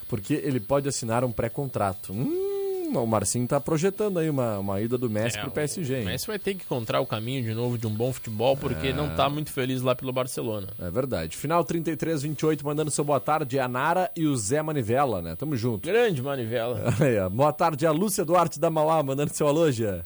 Porque 0.09 0.33
ele 0.33 0.59
pode 0.59 0.89
assinar 0.89 1.23
um 1.23 1.31
pré-contrato. 1.31 2.11
Hum, 2.11 2.52
o 3.01 3.07
Marcinho 3.07 3.47
tá 3.47 3.59
projetando 3.59 4.19
aí 4.19 4.29
uma, 4.29 4.59
uma 4.59 4.81
ida 4.81 4.97
do 4.97 5.09
Messi 5.09 5.37
É, 5.37 5.41
pro 5.41 5.51
PSG. 5.51 6.01
O? 6.01 6.05
Messi 6.05 6.27
vai 6.27 6.37
ter 6.39 6.53
que 6.55 6.63
encontrar 6.63 6.99
o 6.99 7.05
caminho 7.05 7.43
de 7.43 7.53
novo 7.53 7.77
de 7.77 7.87
um 7.87 7.89
bom 7.89 8.11
futebol, 8.13 8.55
porque 8.57 8.87
É. 8.87 8.93
não 8.93 9.15
tá 9.15 9.29
muito 9.29 9.51
feliz 9.51 9.81
lá 9.81 9.95
pelo 9.95 10.11
Barcelona. 10.11 10.67
É 10.79 10.89
verdade. 10.91 11.35
Final 11.37 11.63
33-28, 11.63 12.63
mandando 12.63 12.91
seu 12.91 13.03
boa 13.03 13.19
tarde, 13.19 13.59
a 13.59 13.67
Nara 13.67 14.09
e 14.15 14.25
o 14.27 14.35
Zé 14.35 14.61
Manivela, 14.61 15.21
né? 15.21 15.35
Tamo 15.35 15.55
junto. 15.55 15.87
Grande 15.87 16.21
Manivela. 16.21 16.93
Boa 17.31 17.53
tarde, 17.53 17.85
a 17.85 17.91
Lúcia 17.91 18.23
Duarte 18.25 18.59
da 18.59 18.69
Mauá, 18.69 19.01
mandando 19.03 19.33
seu 19.33 19.47
alô, 19.47 19.71
já. 19.71 20.01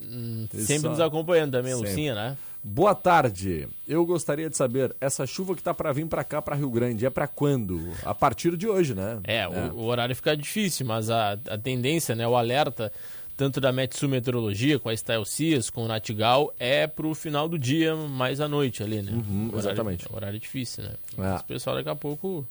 Sempre 0.60 0.90
nos 0.90 1.00
acompanhando 1.00 1.52
também, 1.52 1.74
Sempre. 1.74 1.90
Lucinha, 1.90 2.16
né? 2.16 2.38
Boa 2.64 2.94
tarde. 2.94 3.68
Eu 3.88 4.06
gostaria 4.06 4.50
de 4.50 4.58
saber, 4.58 4.94
essa 5.00 5.26
chuva 5.26 5.56
que 5.56 5.64
tá 5.64 5.74
pra 5.74 5.94
vir 5.94 6.06
pra 6.08 6.24
cá, 6.24 6.42
pra 6.42 6.56
Rio 6.56 6.70
Grande, 6.70 7.06
é 7.06 7.10
pra 7.10 7.28
quando? 7.28 7.80
A 8.04 8.14
partir 8.14 8.58
de 8.58 8.68
hoje, 8.68 8.94
né? 8.94 9.20
É, 9.24 9.48
O, 9.48 9.78
o 9.78 9.86
horário 9.86 10.16
fica 10.16 10.36
difícil, 10.36 10.86
mas 10.86 11.10
a, 11.10 11.34
a 11.50 11.58
tendência, 11.58 12.14
né, 12.14 12.28
o 12.28 12.36
alerta, 12.36 12.92
tanto 13.38 13.62
da 13.62 13.72
Metsu 13.72 14.10
Meteorologia, 14.10 14.80
com 14.80 14.90
a 14.90 14.94
Style 14.98 15.26
Cias, 15.26 15.70
com 15.70 15.86
o 15.86 15.88
Natigal, 15.88 16.54
é 16.60 16.88
pro 16.88 17.14
final 17.16 17.48
do 17.48 17.58
dia, 17.58 17.96
mais 17.96 18.42
à 18.42 18.48
noite 18.50 18.84
ali, 18.84 19.02
né? 19.02 19.12
Uhum, 19.14 19.44
O 19.46 19.48
horário- 19.50 19.60
exatamente. 19.60 20.06
O 20.12 20.16
horário 20.16 20.36
é 20.36 20.40
difícil, 20.40 20.84
né? 20.84 20.92
É. 21.18 21.22
Mas 21.22 21.42
o 21.42 21.46
pessoal 21.46 21.76
daqui 21.78 21.90
a 21.90 21.96
pouco 21.96 22.46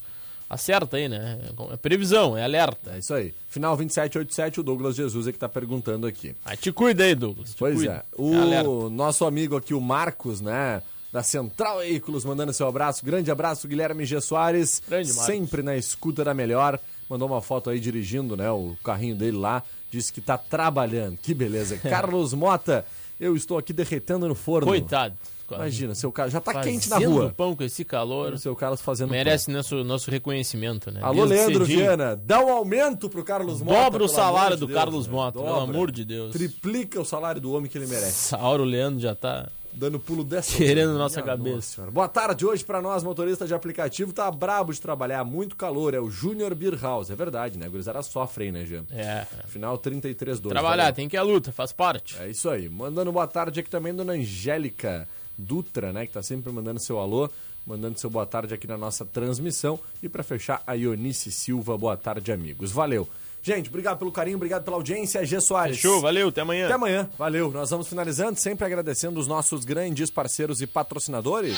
acerta 0.49 0.97
aí, 0.97 1.09
né? 1.09 1.39
É 1.73 1.77
previsão, 1.77 2.37
é 2.37 2.45
alerta. 2.45 2.93
É 2.95 2.99
isso 2.99 3.13
aí. 3.15 3.35
Final 3.49 3.77
2787, 3.77 4.61
o 4.61 4.63
Douglas 4.63 4.97
Jesus 4.97 5.27
é 5.27 5.33
que 5.33 5.39
tá 5.39 5.49
perguntando 5.49 6.07
aqui. 6.07 6.35
Aí 6.45 6.57
te 6.57 6.73
cuida 6.73 7.05
aí, 7.05 7.15
Douglas. 7.15 7.55
Pois 7.59 7.77
cuida. 7.77 8.05
é. 8.19 8.37
alerta. 8.37 8.69
O 8.69 8.91
nosso 8.91 9.25
amigo 9.25 9.57
aqui, 9.57 9.75
o 9.75 9.81
Marcos, 9.81 10.41
né? 10.41 10.83
Da 11.13 11.23
Central 11.23 11.79
Veículos, 11.79 12.25
mandando 12.25 12.53
seu 12.53 12.67
abraço. 12.67 13.05
Grande 13.05 13.31
abraço, 13.31 13.67
Guilherme 13.67 14.05
G. 14.05 14.21
Soares. 14.21 14.83
Grande 14.87 15.09
Marcos. 15.09 15.27
Sempre 15.27 15.63
na 15.63 15.77
escuta 15.77 16.23
da 16.25 16.35
melhor. 16.35 16.79
Mandou 17.09 17.29
uma 17.29 17.41
foto 17.41 17.71
aí 17.71 17.79
dirigindo, 17.79 18.37
né? 18.37 18.51
O 18.51 18.77
carrinho 18.85 19.15
dele 19.15 19.37
lá. 19.37 19.63
Disse 19.91 20.13
que 20.13 20.21
tá 20.21 20.37
trabalhando. 20.37 21.17
Que 21.17 21.33
beleza. 21.33 21.79
Carlos 21.89 22.35
Mota, 22.35 22.85
eu 23.19 23.37
estou 23.37 23.57
aqui 23.57 23.73
derretendo 23.73 24.29
no 24.29 24.35
forno. 24.35 24.67
Coitado. 24.67 25.17
Imagina, 25.55 25.95
seu 25.95 26.11
Carlos 26.13 26.33
já 26.33 26.41
tá 26.41 26.53
Fazendo 26.53 26.73
quente 26.73 26.91
na 26.91 26.99
rua. 26.99 27.35
pão 27.37 27.55
com 27.55 27.63
esse 27.65 27.85
calor. 27.85 28.33
O 28.35 28.39
seu 28.39 28.55
Carlos 28.57 28.81
fazendo 28.81 29.11
Merece 29.11 29.51
nosso, 29.51 29.85
nosso 29.85 30.11
reconhecimento, 30.11 30.91
né? 30.91 31.01
pão. 31.01 31.09
Alô, 31.09 31.27
Desde 31.27 31.35
Leandro 31.47 31.65
cedinho. 31.67 31.85
Viana, 31.85 32.17
dá 32.17 32.41
um 32.45 32.51
aumento 32.51 33.09
pro 33.09 33.23
Carlos 33.25 33.61
Mota. 33.63 33.79
Dobra 33.85 34.05
o 34.05 34.07
pelo 34.07 34.09
salário 34.09 34.57
de 34.57 34.61
do 34.61 34.67
Deus, 34.67 34.79
Carlos 34.79 35.07
né? 35.07 35.13
Mota, 35.13 35.39
pelo 35.39 35.45
Dobra. 35.55 35.63
amor 35.75 35.91
de 35.91 36.05
Deus. 36.05 36.33
Triplica 36.33 37.01
o 37.01 37.05
salário 37.05 37.41
do 37.41 37.53
homem 37.53 37.71
que 37.71 37.79
ele 37.79 37.87
merece. 37.87 38.13
Sauro 38.31 38.65
Leandro 38.65 39.01
já 39.01 39.15
tá 39.15 39.49
Dando 39.79 40.01
pulo 40.01 40.25
dessa. 40.25 40.57
querendo 40.57 40.87
altura. 40.93 40.99
nossa 40.99 41.23
Minha 41.23 41.37
cabeça. 41.37 41.81
nossa. 41.83 41.91
Boa 41.93 42.09
tarde 42.09 42.47
hoje 42.47 42.65
pra 42.65 42.81
nós, 42.81 43.03
motoristas 43.03 43.47
de 43.47 43.55
aplicativo. 43.55 44.11
Tá 44.11 44.31
brabo 44.31 44.73
de 44.73 44.81
trabalhar, 44.81 45.23
muito 45.23 45.55
calor. 45.55 45.93
É 45.93 46.01
o 46.01 46.09
Júnior 46.11 46.55
Beer 46.55 46.81
House. 46.81 47.11
É 47.11 47.15
verdade, 47.15 47.59
né? 47.59 47.69
Gurizada 47.69 48.01
sofre 48.03 48.45
aí, 48.45 48.53
né, 48.53 48.65
Jean? 48.65 48.85
É. 48.91 49.27
Final 49.49 49.77
33-2. 49.79 50.49
Trabalhar, 50.49 50.93
tem 50.95 51.07
que 51.11 51.15
ir 51.15 51.19
à 51.19 51.23
luta, 51.23 51.53
faz 51.53 51.73
parte. 51.73 52.17
É 52.19 52.31
isso 52.31 52.49
aí. 52.49 52.71
Mandando 52.71 53.13
boa 53.13 53.27
tarde 53.27 53.61
aqui 53.61 53.69
também, 53.69 53.95
dona 53.95 54.15
Angélica 54.15 55.07
Dutra, 55.37 55.93
né? 55.93 56.07
Que 56.07 56.13
tá 56.13 56.23
sempre 56.23 56.53
mandando 56.53 56.81
seu 56.81 56.99
alô, 56.99 57.29
mandando 57.67 57.99
seu 57.99 58.09
boa 58.09 58.27
tarde 58.27 58.55
aqui 58.55 58.67
na 58.67 58.77
nossa 58.77 59.05
transmissão. 59.05 59.79
E 60.03 60.09
pra 60.09 60.23
fechar, 60.23 60.63
a 60.67 60.75
Ionice 60.75 61.31
Silva. 61.31 61.77
Boa 61.77 61.97
tarde, 61.97 62.33
amigos. 62.33 62.73
Valeu. 62.73 63.09
Gente, 63.43 63.69
obrigado 63.69 63.99
pelo 63.99 64.11
carinho, 64.11 64.37
obrigado 64.37 64.65
pela 64.65 64.77
audiência. 64.77 65.25
G. 65.25 65.41
Soares. 65.41 65.77
Fechou, 65.77 66.01
valeu, 66.01 66.31
até 66.31 66.41
amanhã. 66.41 66.65
Até 66.65 66.75
amanhã. 66.75 67.09
Valeu. 67.17 67.53
Nós 67.53 67.71
vamos 67.71 67.87
finalizando, 67.87 68.41
sempre 68.41 68.67
agradecendo 68.67 69.21
os 69.21 69.29
nossos 69.29 69.65
grandes 69.65 70.11
parceiros 70.11 70.61
e 70.61 70.67
patrocinadores. 70.67 71.57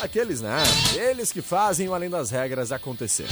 Aqueles, 0.00 0.40
né? 0.40 0.62
Eles 0.94 1.32
que 1.32 1.42
fazem 1.42 1.88
o 1.88 1.94
Além 1.94 2.08
das 2.08 2.30
Regras 2.30 2.70
acontecer. 2.70 3.26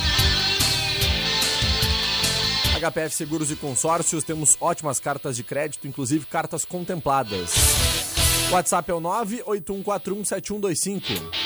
HPF 2.81 3.15
Seguros 3.15 3.51
e 3.53 3.57
Consórcios, 3.57 4.25
temos 4.25 4.57
ótimas 4.61 4.99
cartas 4.99 5.37
de 5.37 5.45
crédito, 5.45 5.87
inclusive 5.87 6.27
cartas 6.27 6.65
contempladas. 6.65 8.04
WhatsApp 8.51 8.91
é 8.91 8.95
o 8.95 9.01
981417125. 9.01 11.03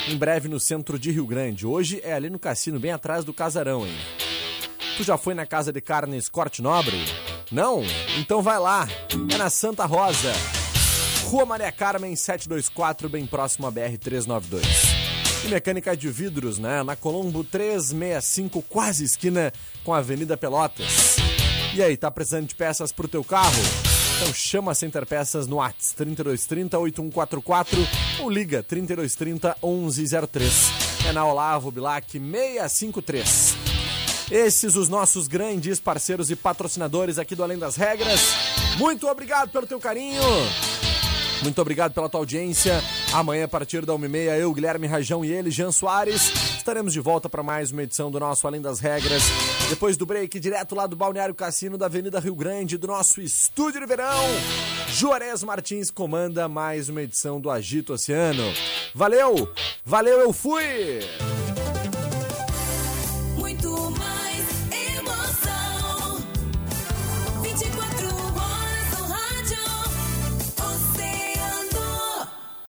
Em 0.08 0.16
breve 0.16 0.48
no 0.48 0.58
centro 0.60 0.98
de 0.98 1.10
Rio 1.10 1.26
Grande. 1.26 1.66
Hoje 1.66 2.00
é 2.04 2.12
ali 2.12 2.28
no 2.28 2.38
cassino, 2.38 2.78
bem 2.78 2.92
atrás 2.92 3.24
do 3.24 3.32
casarão, 3.32 3.86
hein? 3.86 3.96
Tu 4.96 5.04
já 5.04 5.16
foi 5.16 5.32
na 5.32 5.46
casa 5.46 5.72
de 5.72 5.80
carnes 5.80 6.28
Corte 6.28 6.60
Nobre? 6.60 6.98
Não? 7.50 7.82
Então 8.18 8.42
vai 8.42 8.58
lá. 8.58 8.86
É 9.32 9.38
na 9.38 9.48
Santa 9.48 9.86
Rosa. 9.86 10.32
Rua 11.24 11.46
Maria 11.46 11.70
Carmen 11.70 12.16
724, 12.16 13.08
bem 13.08 13.24
próximo 13.26 13.66
à 13.66 13.70
BR 13.70 13.96
392. 14.00 14.66
E 15.44 15.48
mecânica 15.48 15.96
de 15.96 16.08
vidros, 16.08 16.58
né? 16.58 16.82
Na 16.82 16.96
Colombo 16.96 17.44
365, 17.44 18.60
quase 18.62 19.04
esquina 19.04 19.52
com 19.84 19.94
a 19.94 19.98
Avenida 19.98 20.36
Pelotas. 20.36 21.16
E 21.74 21.82
aí, 21.82 21.96
tá 21.96 22.10
precisando 22.10 22.48
de 22.48 22.54
peças 22.54 22.92
pro 22.92 23.06
teu 23.06 23.22
carro? 23.22 23.62
Então 24.20 24.34
chama 24.34 24.72
a 24.72 24.74
Center 24.74 25.06
Peças 25.06 25.46
no 25.46 25.56
Whats 25.56 25.92
3230 25.92 26.76
8144 26.76 27.78
ou 28.20 28.28
liga 28.28 28.64
3230 28.64 29.56
1103. 29.62 30.52
É 31.08 31.12
na 31.12 31.24
Olavo 31.24 31.70
Bilac 31.70 32.10
653. 32.10 33.56
Esses 34.28 34.74
os 34.74 34.88
nossos 34.88 35.28
grandes 35.28 35.78
parceiros 35.78 36.32
e 36.32 36.36
patrocinadores 36.36 37.16
aqui 37.16 37.36
do 37.36 37.44
Além 37.44 37.58
das 37.58 37.76
Regras. 37.76 38.20
Muito 38.76 39.06
obrigado 39.06 39.50
pelo 39.50 39.68
teu 39.68 39.78
carinho. 39.78 40.20
Muito 41.40 41.62
obrigado 41.62 41.92
pela 41.92 42.08
tua 42.08 42.20
audiência. 42.20 42.82
Amanhã, 43.12 43.44
a 43.44 43.48
partir 43.48 43.86
da 43.86 43.92
1h30, 43.92 44.40
eu, 44.40 44.52
Guilherme 44.52 44.88
Rajão 44.88 45.24
e 45.24 45.32
ele, 45.32 45.52
Jean 45.52 45.70
Soares, 45.70 46.32
estaremos 46.68 46.92
de 46.92 47.00
volta 47.00 47.30
para 47.30 47.42
mais 47.42 47.70
uma 47.70 47.82
edição 47.82 48.10
do 48.10 48.20
nosso 48.20 48.46
Além 48.46 48.60
das 48.60 48.78
Regras. 48.78 49.22
Depois 49.70 49.96
do 49.96 50.04
break, 50.04 50.38
direto 50.38 50.74
lá 50.74 50.86
do 50.86 50.94
Balneário 50.94 51.34
Cassino 51.34 51.78
da 51.78 51.86
Avenida 51.86 52.20
Rio 52.20 52.34
Grande, 52.34 52.76
do 52.76 52.86
nosso 52.86 53.22
estúdio 53.22 53.80
de 53.80 53.86
verão, 53.86 54.22
Juarez 54.88 55.42
Martins 55.42 55.90
comanda 55.90 56.46
mais 56.46 56.90
uma 56.90 57.00
edição 57.00 57.40
do 57.40 57.50
Agito 57.50 57.94
Oceano. 57.94 58.44
Valeu! 58.94 59.50
Valeu, 59.82 60.20
eu 60.20 60.30
fui! 60.30 61.00